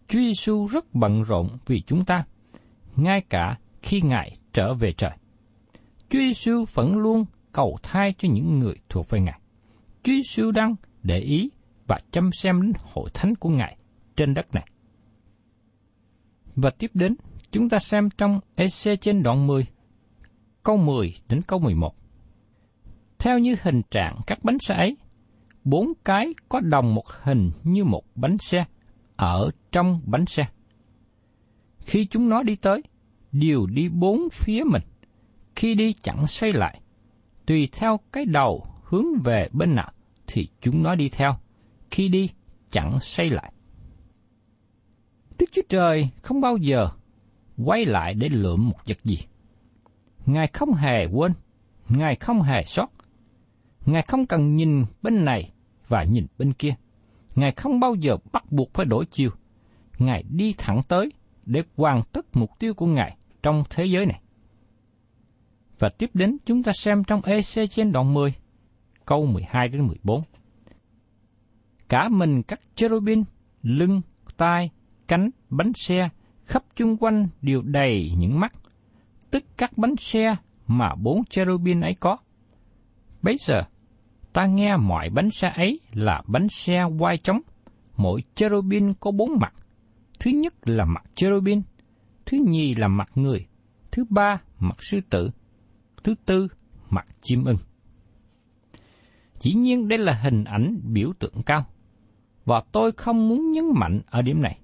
Chúa 0.08 0.20
Giêsu 0.20 0.68
rất 0.68 0.94
bận 0.94 1.24
rộn 1.24 1.48
vì 1.66 1.82
chúng 1.82 2.06
ta, 2.06 2.26
ngay 2.96 3.22
cả 3.30 3.58
khi 3.82 4.02
Ngài 4.02 4.38
trở 4.54 4.74
về 4.74 4.94
trời. 4.98 5.12
Chúa 6.10 6.20
Giêsu 6.20 6.66
vẫn 6.74 6.98
luôn 6.98 7.26
cầu 7.52 7.78
thai 7.84 8.14
cho 8.18 8.30
những 8.32 8.60
người 8.60 8.76
thuộc 8.90 9.10
về 9.10 9.20
Ngài. 9.20 9.40
Chúa 10.04 10.14
Giêsu 10.14 10.52
đang 10.52 10.76
để 11.04 11.20
ý 11.20 11.50
và 11.88 12.00
chăm 12.12 12.30
xem 12.32 12.62
đến 12.62 12.74
hội 12.94 13.10
thánh 13.14 13.36
của 13.36 13.50
Ngài 13.50 13.78
trên 14.16 14.34
đất 14.34 14.56
này. 14.56 14.68
Và 16.56 16.70
tiếp 16.70 16.92
đến, 16.94 17.16
chúng 17.56 17.70
ta 17.70 17.80
xem 17.80 18.10
trong 18.18 18.40
EC 18.56 19.02
trên 19.02 19.24
đoạn 19.24 19.48
10, 19.48 19.66
câu 20.64 20.78
10 20.78 21.16
đến 21.30 21.42
câu 21.42 21.60
11. 21.60 21.96
Theo 23.20 23.40
như 23.40 23.56
hình 23.62 23.82
trạng 23.92 24.20
các 24.28 24.44
bánh 24.44 24.58
xe 24.60 24.76
ấy, 24.76 24.98
bốn 25.64 25.94
cái 26.06 26.34
có 26.50 26.60
đồng 26.60 26.96
một 26.96 27.06
hình 27.22 27.52
như 27.64 27.84
một 27.84 28.04
bánh 28.16 28.38
xe 28.38 28.66
ở 29.16 29.52
trong 29.72 30.00
bánh 30.06 30.26
xe. 30.26 30.44
Khi 31.80 32.06
chúng 32.06 32.30
nó 32.30 32.44
đi 32.44 32.56
tới, 32.56 32.82
đều 33.32 33.66
đi 33.66 33.90
bốn 33.90 34.30
phía 34.32 34.64
mình. 34.64 34.84
Khi 35.56 35.76
đi 35.76 35.94
chẳng 35.94 36.28
xoay 36.28 36.52
lại. 36.54 36.82
Tùy 37.46 37.70
theo 37.72 38.00
cái 38.12 38.26
đầu 38.26 38.68
hướng 38.84 39.06
về 39.24 39.50
bên 39.54 39.76
nào 39.76 39.92
thì 40.28 40.48
chúng 40.62 40.84
nó 40.84 40.96
đi 40.96 41.10
theo. 41.10 41.36
Khi 41.92 42.08
đi 42.08 42.30
chẳng 42.70 43.00
xoay 43.00 43.30
lại. 43.30 43.54
Đức 45.40 45.46
Chúa 45.52 45.62
Trời 45.70 46.10
không 46.22 46.42
bao 46.42 46.58
giờ 46.58 46.90
quay 47.58 47.86
lại 47.86 48.14
để 48.14 48.30
lượm 48.30 48.70
một 48.70 48.78
vật 48.88 48.98
gì. 49.04 49.18
Ngài 50.26 50.48
không 50.48 50.74
hề 50.74 51.06
quên, 51.06 51.34
Ngài 51.90 52.16
không 52.16 52.42
hề 52.42 52.64
sót. 52.64 52.88
Ngài 53.86 54.02
không 54.02 54.26
cần 54.26 54.56
nhìn 54.56 54.86
bên 55.02 55.26
này 55.26 55.52
và 55.88 56.04
nhìn 56.04 56.26
bên 56.38 56.54
kia. 56.54 56.76
Ngài 57.36 57.52
không 57.52 57.80
bao 57.80 57.96
giờ 57.96 58.18
bắt 58.32 58.52
buộc 58.52 58.74
phải 58.74 58.86
đổi 58.86 59.06
chiều. 59.12 59.30
Ngài 60.00 60.24
đi 60.24 60.54
thẳng 60.58 60.82
tới 60.88 61.12
để 61.46 61.64
hoàn 61.78 62.04
tất 62.12 62.26
mục 62.34 62.52
tiêu 62.60 62.74
của 62.74 62.86
Ngài 62.86 63.18
trong 63.44 63.64
thế 63.70 63.86
giới 63.86 64.06
này. 64.06 64.22
Và 65.80 65.90
tiếp 65.90 66.10
đến 66.14 66.38
chúng 66.46 66.64
ta 66.64 66.72
xem 66.74 67.04
trong 67.04 67.22
EC 67.22 67.70
trên 67.70 67.92
đoạn 67.92 68.14
10, 68.14 68.34
câu 69.06 69.26
12 69.26 69.68
đến 69.68 69.88
14. 69.88 70.24
Cả 71.90 72.10
mình 72.10 72.44
các 72.44 72.62
cherubim, 72.76 73.24
lưng, 73.64 74.02
tai, 74.38 74.70
cánh, 75.08 75.30
bánh 75.50 75.72
xe, 75.76 76.10
khắp 76.46 76.64
chung 76.76 76.98
quanh 76.98 77.28
đều 77.42 77.62
đầy 77.62 78.12
những 78.18 78.40
mắt, 78.40 78.54
tức 79.32 79.44
các 79.58 79.78
bánh 79.78 79.96
xe 79.98 80.36
mà 80.68 80.96
bốn 80.96 81.26
cherubin 81.26 81.82
ấy 81.82 81.96
có. 82.00 82.18
Bây 83.22 83.38
giờ, 83.40 83.64
ta 84.34 84.46
nghe 84.46 84.78
mọi 84.78 85.10
bánh 85.10 85.30
xe 85.30 85.48
ấy 85.56 85.80
là 85.94 86.22
bánh 86.28 86.48
xe 86.50 86.84
quay 87.00 87.18
trống, 87.18 87.42
mỗi 87.98 88.24
cherubin 88.36 88.94
có 88.94 89.12
bốn 89.12 89.40
mặt. 89.40 89.54
Thứ 90.20 90.32
nhất 90.32 90.54
là 90.66 90.86
mặt 90.86 91.04
cherubin, 91.16 91.62
thứ 92.26 92.38
nhì 92.48 92.76
là 92.76 92.88
mặt 92.88 93.10
người, 93.16 93.46
thứ 93.92 94.04
ba 94.10 94.42
mặt 94.60 94.78
sư 94.80 95.00
tử, 95.10 95.30
thứ 96.04 96.16
tư 96.26 96.48
mặt 96.90 97.06
chim 97.22 97.44
ưng. 97.44 97.58
Chỉ 99.40 99.54
nhiên 99.54 99.88
đây 99.88 100.00
là 100.00 100.14
hình 100.14 100.44
ảnh 100.44 100.80
biểu 100.84 101.14
tượng 101.20 101.44
cao, 101.46 101.66
và 102.46 102.64
tôi 102.72 102.92
không 102.92 103.30
muốn 103.30 103.52
nhấn 103.52 103.66
mạnh 103.74 104.00
ở 104.06 104.22
điểm 104.22 104.42
này. 104.42 104.60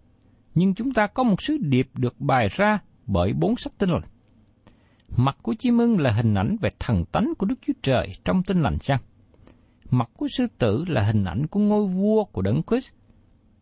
Nhưng 0.56 0.74
chúng 0.74 0.94
ta 0.94 1.08
có 1.08 1.24
một 1.24 1.42
sứ 1.42 1.58
điệp 1.58 1.90
được 1.94 2.22
bài 2.22 2.48
ra 2.52 2.80
bởi 3.08 3.34
bốn 3.34 3.56
sách 3.56 3.74
tinh 3.78 3.90
lành. 3.90 4.04
Mặt 5.18 5.38
của 5.42 5.54
chim 5.60 5.78
ưng 5.78 6.00
là 6.00 6.12
hình 6.12 6.34
ảnh 6.34 6.56
về 6.62 6.70
thần 6.80 7.06
tánh 7.06 7.34
của 7.38 7.46
Đức 7.46 7.56
Chúa 7.68 7.74
Trời 7.82 8.12
trong 8.26 8.44
tinh 8.44 8.62
lành 8.62 8.78
sang. 8.80 9.00
Mặt 9.90 10.10
của 10.18 10.28
sư 10.38 10.48
tử 10.58 10.86
là 10.88 11.02
hình 11.02 11.24
ảnh 11.24 11.48
của 11.48 11.60
ngôi 11.60 11.88
vua 11.88 12.24
của 12.24 12.42
Đấng 12.42 12.62
Christ. 12.64 12.94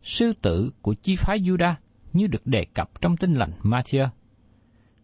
Sư 0.03 0.33
tử 0.41 0.71
của 0.81 0.93
chi 0.93 1.15
phái 1.15 1.39
Judah 1.39 1.73
như 2.13 2.27
được 2.27 2.47
đề 2.47 2.65
cập 2.73 3.01
trong 3.01 3.17
tinh 3.17 3.33
lành 3.33 3.51
Matthew. 3.61 4.07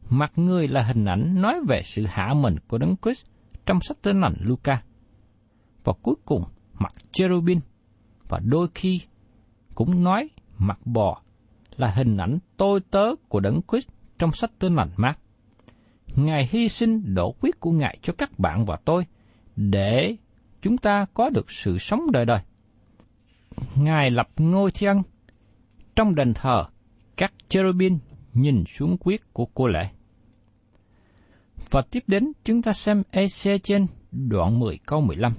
Mặt 0.09 0.31
người 0.35 0.67
là 0.67 0.81
hình 0.83 1.05
ảnh 1.05 1.41
nói 1.41 1.55
về 1.67 1.81
sự 1.83 2.05
hạ 2.05 2.33
mình 2.33 2.55
của 2.67 2.77
Đấng 2.77 2.95
Christ 3.03 3.25
trong 3.65 3.81
sách 3.81 3.97
tinh 4.01 4.19
lành 4.19 4.33
Luca. 4.39 4.83
Và 5.83 5.93
cuối 6.01 6.15
cùng, 6.25 6.43
mặt 6.73 6.93
cherubin 7.11 7.59
và 8.29 8.39
đôi 8.39 8.67
khi 8.75 9.01
cũng 9.75 10.03
nói 10.03 10.29
mặt 10.57 10.79
bò 10.85 11.21
là 11.77 11.87
hình 11.87 12.17
ảnh 12.17 12.39
tôi 12.57 12.79
tớ 12.91 13.15
của 13.29 13.39
Đấng 13.39 13.61
Christ 13.71 13.87
trong 14.17 14.31
sách 14.31 14.51
tinh 14.59 14.75
lành 14.75 14.89
mát. 14.95 15.17
Ngài 16.15 16.49
hy 16.51 16.69
sinh 16.69 17.13
đổ 17.15 17.35
quyết 17.41 17.59
của 17.59 17.71
Ngài 17.71 17.97
cho 18.01 18.13
các 18.17 18.39
bạn 18.39 18.65
và 18.65 18.77
tôi 18.85 19.05
để 19.55 20.15
chúng 20.61 20.77
ta 20.77 21.05
có 21.13 21.29
được 21.29 21.51
sự 21.51 21.77
sống 21.77 22.11
đời 22.11 22.25
đời. 22.25 22.39
Ngài 23.75 24.09
lập 24.09 24.29
ngôi 24.37 24.71
thiên 24.71 25.01
trong 25.95 26.15
đền 26.15 26.33
thờ 26.33 26.63
các 27.17 27.33
cherubin 27.49 27.97
nhìn 28.33 28.63
xuống 28.67 28.97
quyết 28.99 29.33
của 29.33 29.45
cô 29.45 29.67
lệ. 29.67 29.89
Và 31.69 31.81
tiếp 31.91 32.03
đến 32.07 32.31
chúng 32.43 32.61
ta 32.61 32.71
xem 32.73 33.03
EC 33.11 33.63
trên 33.63 33.87
đoạn 34.11 34.59
10 34.59 34.79
câu 34.85 35.01
15. 35.01 35.33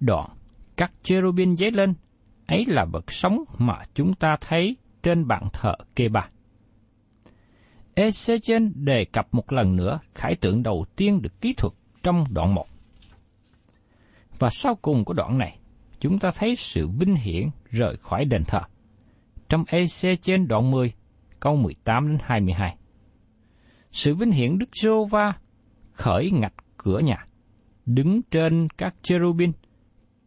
Đoạn 0.00 0.30
các 0.76 0.92
cherubin 1.02 1.56
dấy 1.56 1.70
lên, 1.70 1.94
ấy 2.46 2.64
là 2.66 2.84
vật 2.84 3.12
sống 3.12 3.44
mà 3.58 3.78
chúng 3.94 4.14
ta 4.14 4.36
thấy 4.40 4.76
trên 5.04 5.26
bàn 5.26 5.48
thờ 5.52 5.74
kê 5.96 6.08
ba. 6.08 6.28
Ezechen 7.94 8.72
đề 8.74 9.04
cập 9.04 9.34
một 9.34 9.52
lần 9.52 9.76
nữa 9.76 10.00
khải 10.14 10.34
tượng 10.34 10.62
đầu 10.62 10.84
tiên 10.96 11.22
được 11.22 11.40
kỹ 11.40 11.54
thuật 11.56 11.72
trong 12.02 12.24
đoạn 12.30 12.54
1. 12.54 12.66
Và 14.38 14.48
sau 14.50 14.74
cùng 14.74 15.04
của 15.04 15.12
đoạn 15.12 15.38
này, 15.38 15.58
chúng 16.00 16.18
ta 16.18 16.30
thấy 16.30 16.56
sự 16.56 16.88
vinh 16.88 17.14
hiển 17.14 17.48
rời 17.70 17.96
khỏi 17.96 18.24
đền 18.24 18.44
thờ. 18.44 18.60
Trong 19.48 19.64
EC 19.66 20.22
trên 20.22 20.48
đoạn 20.48 20.70
10, 20.70 20.92
câu 21.40 21.56
18 21.56 22.08
đến 22.08 22.18
22. 22.22 22.76
Sự 23.90 24.14
vinh 24.14 24.30
hiển 24.30 24.58
Đức 24.58 24.68
giô 24.82 25.04
va 25.04 25.32
khởi 25.92 26.30
ngạch 26.30 26.54
cửa 26.76 26.98
nhà, 26.98 27.26
đứng 27.86 28.22
trên 28.22 28.68
các 28.76 28.94
cherubin. 29.02 29.52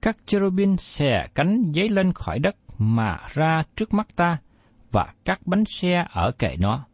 Các 0.01 0.17
cherubin 0.25 0.77
xè 0.77 1.21
cánh 1.35 1.71
giấy 1.71 1.89
lên 1.89 2.13
khỏi 2.13 2.39
đất 2.39 2.55
mà 2.77 3.17
ra 3.33 3.63
trước 3.75 3.93
mắt 3.93 4.15
ta, 4.15 4.37
và 4.97 5.13
các 5.25 5.47
bánh 5.47 5.63
xe 5.65 6.05
ở 6.09 6.31
kệ 6.31 6.55
nó. 6.59 6.85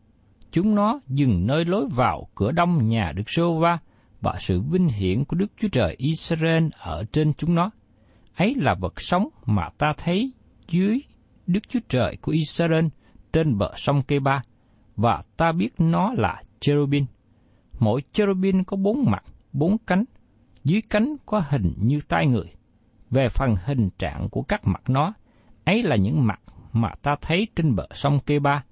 Chúng 0.51 0.75
nó 0.75 0.99
dừng 1.07 1.47
nơi 1.47 1.65
lối 1.65 1.87
vào 1.95 2.27
cửa 2.35 2.51
đông 2.51 2.89
nhà 2.89 3.11
Đức 3.15 3.23
Sô 3.27 3.59
Va 3.59 3.77
và 4.21 4.35
sự 4.39 4.61
vinh 4.61 4.87
hiển 4.87 5.25
của 5.25 5.35
Đức 5.35 5.51
Chúa 5.57 5.67
Trời 5.67 5.95
Israel 5.97 6.67
ở 6.79 7.03
trên 7.11 7.33
chúng 7.33 7.55
nó. 7.55 7.71
Ấy 8.35 8.55
là 8.57 8.75
vật 8.79 9.01
sống 9.01 9.27
mà 9.45 9.69
ta 9.77 9.93
thấy 9.97 10.33
dưới 10.67 11.01
Đức 11.47 11.59
Chúa 11.69 11.79
Trời 11.89 12.17
của 12.21 12.31
Israel 12.31 12.85
trên 13.33 13.57
bờ 13.57 13.71
sông 13.75 14.01
Kê 14.01 14.19
Ba, 14.19 14.41
và 14.95 15.23
ta 15.37 15.51
biết 15.51 15.69
nó 15.77 16.13
là 16.13 16.41
cherubin. 16.59 17.05
Mỗi 17.79 18.01
cherubin 18.13 18.63
có 18.63 18.77
bốn 18.77 19.05
mặt, 19.11 19.23
bốn 19.53 19.77
cánh, 19.77 20.03
dưới 20.63 20.81
cánh 20.89 21.15
có 21.25 21.43
hình 21.49 21.73
như 21.77 21.99
tay 22.07 22.27
người. 22.27 22.53
Về 23.09 23.29
phần 23.29 23.55
hình 23.65 23.89
trạng 23.97 24.29
của 24.29 24.41
các 24.41 24.61
mặt 24.67 24.81
nó, 24.87 25.13
ấy 25.65 25.83
là 25.83 25.95
những 25.95 26.27
mặt 26.27 26.39
mà 26.73 26.89
ta 27.01 27.15
thấy 27.21 27.47
trên 27.55 27.75
bờ 27.75 27.87
sông 27.91 28.19
Kê 28.19 28.39
Ba, 28.39 28.63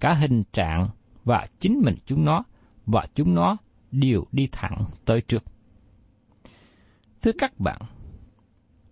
cả 0.00 0.12
hình 0.12 0.42
trạng 0.52 0.88
và 1.24 1.46
chính 1.60 1.80
mình 1.84 1.94
chúng 2.06 2.24
nó, 2.24 2.44
và 2.86 3.06
chúng 3.14 3.34
nó 3.34 3.56
đều 3.90 4.24
đi 4.32 4.48
thẳng 4.52 4.84
tới 5.04 5.20
trước. 5.20 5.44
Thưa 7.22 7.32
các 7.38 7.60
bạn, 7.60 7.80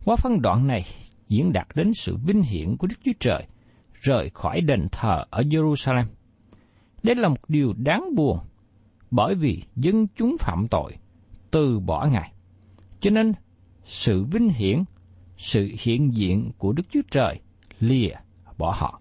qua 0.05 0.17
phân 0.17 0.43
đoạn 0.43 0.67
này 0.67 0.85
diễn 1.29 1.53
đạt 1.53 1.67
đến 1.75 1.93
sự 1.95 2.17
vinh 2.27 2.43
hiển 2.43 2.77
của 2.77 2.87
Đức 2.87 2.97
Chúa 3.05 3.13
Trời 3.21 3.47
rời 4.01 4.31
khỏi 4.35 4.61
đền 4.61 4.89
thờ 4.93 5.25
ở 5.31 5.43
Jerusalem. 5.43 6.05
Đây 7.03 7.17
là 7.17 7.29
một 7.29 7.49
điều 7.49 7.73
đáng 7.77 8.15
buồn, 8.15 8.39
bởi 9.11 9.35
vì 9.35 9.63
dân 9.77 10.07
chúng 10.17 10.37
phạm 10.41 10.69
tội, 10.71 10.97
từ 11.51 11.81
bỏ 11.81 12.09
Ngài. 12.13 12.33
Cho 13.01 13.11
nên, 13.11 13.33
sự 13.85 14.25
vinh 14.25 14.49
hiển, 14.49 14.85
sự 15.37 15.71
hiện 15.81 16.15
diện 16.15 16.51
của 16.59 16.73
Đức 16.73 16.83
Chúa 16.91 17.01
Trời 17.11 17.41
lìa 17.79 18.15
bỏ 18.61 18.75
họ. 18.79 19.01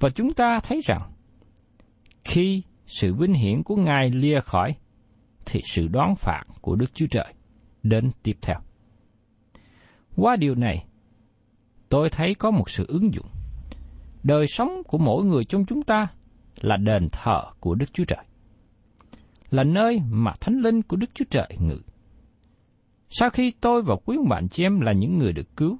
Và 0.00 0.10
chúng 0.10 0.34
ta 0.34 0.60
thấy 0.62 0.80
rằng, 0.84 1.00
khi 2.24 2.62
sự 2.86 3.14
vinh 3.14 3.34
hiển 3.34 3.62
của 3.62 3.76
Ngài 3.76 4.10
lìa 4.10 4.40
khỏi, 4.40 4.74
thì 5.46 5.60
sự 5.64 5.88
đoán 5.88 6.14
phạt 6.16 6.42
của 6.60 6.76
Đức 6.76 6.94
Chúa 6.94 7.06
Trời 7.10 7.34
đến 7.82 8.10
tiếp 8.22 8.36
theo. 8.42 8.56
Qua 10.16 10.36
điều 10.36 10.54
này, 10.54 10.86
tôi 11.88 12.10
thấy 12.10 12.34
có 12.34 12.50
một 12.50 12.70
sự 12.70 12.84
ứng 12.88 13.14
dụng. 13.14 13.26
Đời 14.22 14.46
sống 14.46 14.82
của 14.86 14.98
mỗi 14.98 15.24
người 15.24 15.44
trong 15.44 15.64
chúng 15.64 15.82
ta 15.82 16.06
là 16.60 16.76
đền 16.76 17.08
thờ 17.12 17.42
của 17.60 17.74
Đức 17.74 17.92
Chúa 17.92 18.04
Trời. 18.04 18.24
Là 19.50 19.64
nơi 19.64 20.00
mà 20.10 20.32
Thánh 20.40 20.54
Linh 20.54 20.82
của 20.82 20.96
Đức 20.96 21.10
Chúa 21.14 21.24
Trời 21.30 21.56
ngự. 21.60 21.78
Sau 23.08 23.30
khi 23.30 23.52
tôi 23.60 23.82
và 23.82 23.96
quý 24.04 24.16
bạn 24.28 24.48
chị 24.48 24.64
em 24.64 24.80
là 24.80 24.92
những 24.92 25.18
người 25.18 25.32
được 25.32 25.56
cứu, 25.56 25.78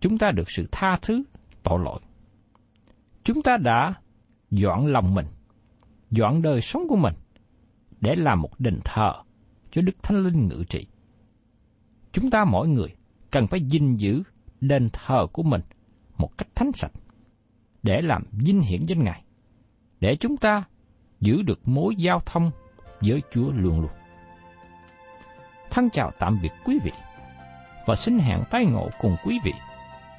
chúng 0.00 0.18
ta 0.18 0.30
được 0.30 0.50
sự 0.50 0.66
tha 0.72 0.98
thứ, 1.02 1.22
tội 1.62 1.80
lỗi. 1.84 2.00
Chúng 3.24 3.42
ta 3.42 3.56
đã 3.56 3.94
dọn 4.50 4.86
lòng 4.86 5.14
mình, 5.14 5.26
dọn 6.10 6.42
đời 6.42 6.60
sống 6.60 6.88
của 6.88 6.96
mình 6.96 7.14
để 8.00 8.14
làm 8.16 8.42
một 8.42 8.60
đền 8.60 8.80
thờ 8.84 9.12
cho 9.70 9.82
Đức 9.82 10.02
Thánh 10.02 10.22
Linh 10.22 10.48
ngự 10.48 10.64
trị. 10.68 10.86
Chúng 12.12 12.30
ta 12.30 12.44
mỗi 12.44 12.68
người 12.68 12.94
cần 13.30 13.46
phải 13.46 13.60
gìn 13.60 13.96
giữ 13.96 14.22
đền 14.60 14.88
thờ 14.92 15.26
của 15.32 15.42
mình 15.42 15.60
một 16.18 16.38
cách 16.38 16.48
thánh 16.54 16.72
sạch 16.72 16.92
để 17.82 18.02
làm 18.02 18.24
vinh 18.32 18.60
hiển 18.60 18.82
danh 18.84 19.04
Ngài, 19.04 19.22
để 20.00 20.16
chúng 20.16 20.36
ta 20.36 20.64
giữ 21.20 21.42
được 21.42 21.68
mối 21.68 21.96
giao 21.96 22.22
thông 22.26 22.50
với 23.00 23.22
Chúa 23.32 23.52
luôn 23.52 23.80
luôn. 23.80 23.90
Thân 25.70 25.90
chào 25.90 26.12
tạm 26.18 26.38
biệt 26.42 26.52
quý 26.64 26.78
vị 26.84 26.92
và 27.86 27.96
xin 27.96 28.18
hẹn 28.18 28.42
tái 28.50 28.64
ngộ 28.64 28.88
cùng 29.00 29.16
quý 29.24 29.38
vị 29.44 29.52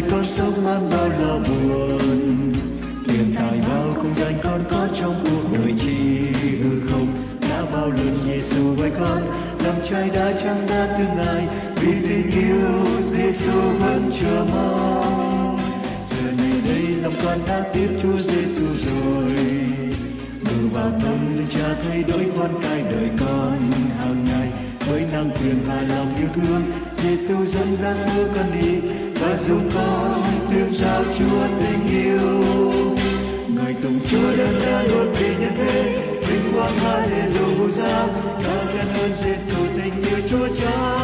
Đời 0.00 0.10
con 0.10 0.24
sống 0.24 0.64
mang 0.64 0.90
bao 0.90 1.08
lo 1.08 1.38
buồn. 1.38 2.52
Tiền 3.06 3.34
tài 3.36 3.60
bao 3.68 3.94
không 3.94 4.10
danh 4.16 4.34
con 4.42 4.64
có 4.70 4.88
trong 5.00 5.14
cuộc 5.24 5.56
đời 5.58 5.74
chi 5.80 6.18
hư 6.62 6.88
không? 6.90 7.06
Đã 7.40 7.64
bao 7.72 7.90
lần 7.90 8.16
Giêsu 8.24 8.74
với 8.76 8.90
con 8.98 9.22
lòng 9.64 9.80
trai 9.90 10.10
đã 10.10 10.32
trắng 10.44 10.66
đã 10.68 10.96
tương 10.98 11.18
lai. 11.18 11.48
Vì 11.76 11.92
tình 12.08 12.30
yêu 12.30 13.02
Giêsu 13.10 13.60
vẫn 13.80 14.10
chờ 14.20 14.46
mong. 14.52 15.58
Giờ 16.10 16.32
này 16.38 16.60
đây 16.64 16.96
lòng 17.02 17.14
con 17.24 17.38
đã 17.46 17.64
tiếp 17.74 17.88
Chúa 18.02 18.16
Giêsu 18.18 18.66
rồi. 18.86 19.36
Từ 20.44 20.68
vào 20.72 20.90
tâm 20.90 21.36
linh 21.36 21.46
cha 21.50 21.76
thay 21.88 22.02
đổi 22.02 22.26
con 22.38 22.62
cái 22.62 22.82
đời 22.82 23.10
con 23.18 23.70
hàng 23.98 24.24
ngày. 24.24 24.48
Với 24.86 25.04
năng 25.12 25.30
quyền 25.30 25.58
và 25.66 25.82
lòng 25.88 26.16
yêu 26.18 26.28
thương 26.34 26.62
Giêsu 27.02 27.46
dẫn 27.46 27.76
dắt 27.76 27.96
đưa 28.16 28.26
con 28.26 28.60
đi 28.60 29.05
và 29.20 29.36
dùng 29.36 29.70
con 29.74 30.22
tuyên 30.50 30.72
giao 30.72 31.04
Chúa 31.18 31.46
tình 31.58 31.88
yêu. 31.88 32.42
Người 33.54 33.74
tùng 33.82 33.98
Chúa 34.10 34.36
đã 34.36 34.52
ra 34.52 34.82
luôn 34.82 35.12
vì 35.12 35.28
nhân 35.28 35.52
thế, 35.56 36.02
vinh 36.28 36.52
quang 36.54 36.78
Hallelujah. 36.78 38.08
Ta 38.42 38.64
khen 38.72 38.88
ơn 39.00 39.14
Giêsu 39.14 39.56
tình 39.76 40.02
yêu 40.02 40.18
Chúa 40.28 40.48
cha. 40.56 41.02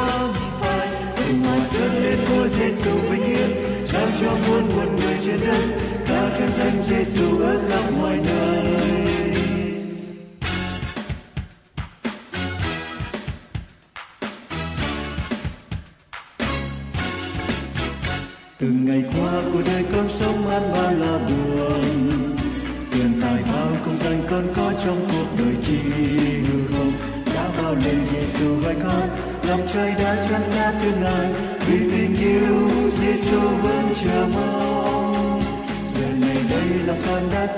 phai 0.61 0.89
cùng 1.17 1.43
hòa 1.43 1.67
dẫn 1.73 2.03
lên 2.03 2.19
của 2.29 2.49
Giêsu 2.49 2.99
vinh 3.11 3.23
hiến 3.23 3.51
trao 3.93 4.07
cho 4.21 4.37
muôn 4.47 4.77
muôn 4.77 4.97
người 4.97 5.17
trên 5.25 5.41
đất. 5.47 5.65
Ta 6.07 6.31
khen 6.39 6.51
danh 6.59 6.83
Giêsu 6.83 7.39
ở 7.39 7.59
khắp 7.69 7.85
mọi 8.01 8.17
nơi. 8.17 9.32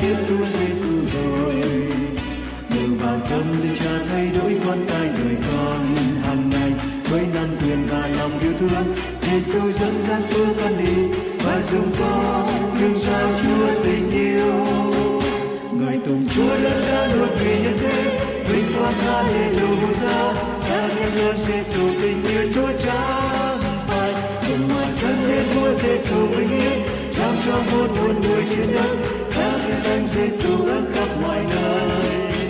Tiếp 0.05 0.17
Chúa 0.29 0.45
Giêsu 0.45 0.91
rồi. 1.15 1.55
Đưa 2.71 2.95
vào 3.01 3.21
tâm 3.31 3.63
linh 3.63 3.77
cha 3.85 3.99
thay 4.09 4.31
đổi 4.39 4.61
con 4.67 4.79
tay 4.89 5.09
đời 5.09 5.37
con 5.49 5.97
hàng 6.23 6.51
ngày 6.51 6.73
với 7.11 7.27
năng 7.35 7.57
quyền 7.61 7.87
và 7.91 8.09
lòng 8.19 8.41
yêu 8.41 8.53
thương 8.59 8.95
Giêsu 9.23 9.71
dẫn 9.71 9.99
dắt 10.09 10.23
bước 10.35 10.55
con 10.61 10.79
đi 10.79 10.95
và 11.45 11.63
dùng 11.73 11.93
con 11.99 12.49
đừng 12.81 12.99
sao 12.99 13.29
Chúa 13.45 13.83
tình 13.85 14.11
yêu. 14.11 14.67
Người 15.73 15.99
tùng 16.07 16.27
Chúa 16.35 16.55
đã 16.65 16.81
đã 16.89 17.15
đột 17.15 17.31
vì 17.41 17.63
nhân 17.63 17.79
thế 17.81 18.27
vinh 18.49 18.79
quang 18.79 18.95
Hallelujah. 18.95 20.35
Ta 20.69 20.89
khen 20.99 21.19
ơn 21.19 21.39
Giêsu 21.39 21.89
tình 22.03 22.25
yêu 22.25 22.53
Chúa 22.55 22.73
cha, 22.85 23.59
cùng 24.49 24.69
ngoài 24.69 24.89
sân 25.01 25.29
lên 25.29 25.45
Chúa 25.55 25.75
Giêsu 25.75 26.27
vinh 26.27 26.51
yên 26.51 26.83
trao 27.17 27.33
cho 27.47 27.63
muôn 27.73 27.97
muôn 27.97 28.21
người 28.21 28.45
trên 28.51 28.75
đất 28.75 28.97
danh 29.85 30.07
Giêsu 30.15 30.65
ước 30.65 30.85
khắp 30.95 31.09
mọi 31.23 31.45
nơi 31.51 32.44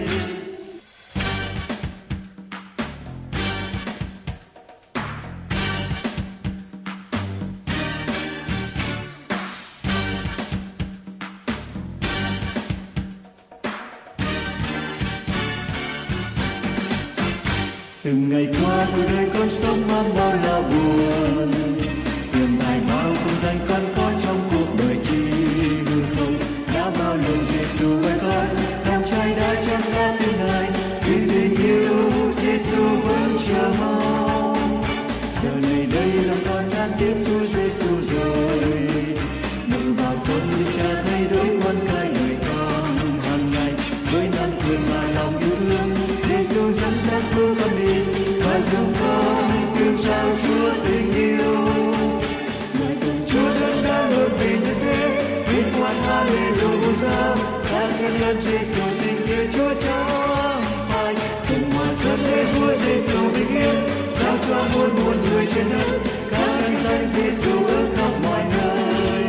ta 58.05 58.11
khen 58.11 58.23
ơn 58.23 58.41
Giêsu 58.43 58.83
tình 59.03 59.27
yêu 59.27 59.47
Chúa 59.53 59.75
chẳng 59.83 60.63
phai. 60.89 61.15
Cùng 61.49 61.71
hòa 61.71 61.87
dẫn 62.05 62.21
lên 62.21 62.47
Chúa 62.55 62.75
Giêsu 62.85 63.31
bình 63.33 63.49
yên, 63.49 63.75
trao 64.21 64.37
cho 64.49 64.65
muôn 64.75 65.05
muôn 65.05 65.31
người 65.31 65.47
trên 65.55 65.65
đất, 65.71 65.99
ca 66.31 66.61
khen 66.63 66.77
danh 66.85 67.09
Giêsu 67.17 67.67
ở 67.67 67.87
khắp 67.97 68.11
mọi 68.23 68.43
nơi. 68.51 69.25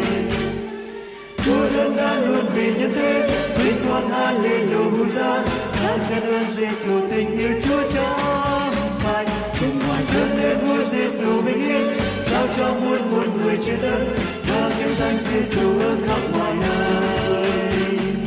Chúa 1.46 1.78
lớn 1.78 1.96
đã 1.98 2.20
luôn 2.20 2.46
vì 2.54 2.74
nhân 2.74 2.92
thế, 2.96 3.30
vinh 3.58 3.88
quang 3.88 4.10
Hallelujah, 4.10 5.44
các 5.84 6.00
khen 6.10 6.24
ơn 6.24 6.46
Giêsu 6.56 7.08
tình 7.10 7.38
yêu 7.38 7.62
Chúa 7.66 7.84
chẳng 7.94 8.76
phai. 9.04 9.26
Cùng 9.60 9.80
hòa 9.88 10.00
dẫn 10.14 10.38
lên 10.38 10.58
Chúa 10.62 10.84
Giêsu 10.92 11.42
bình 11.42 11.70
yên, 11.70 11.98
trao 12.26 12.48
cho 12.58 12.74
muôn 12.74 13.12
muôn 13.12 13.38
người 13.38 13.58
trên 13.66 13.78
đất, 13.82 14.00
ca 14.48 14.70
khen 14.70 14.96
danh 15.00 15.18
Giêsu 15.32 15.80
ở 15.80 15.96
khắp 16.08 16.20
mọi 16.32 16.54
nơi 16.56 18.25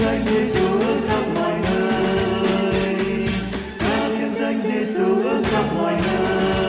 danh 0.00 0.24
Giêsu 0.24 0.80
ước 0.80 0.98
khắp 1.08 1.24
mọi 1.34 1.52
nơi. 1.62 3.28
Ca 3.78 4.08
ngợi 4.08 4.30
danh 4.38 4.60
Giêsu 4.62 5.22
ước 5.22 5.42
khắp 5.50 5.64
mọi 5.76 5.94
nơi. 6.02 6.59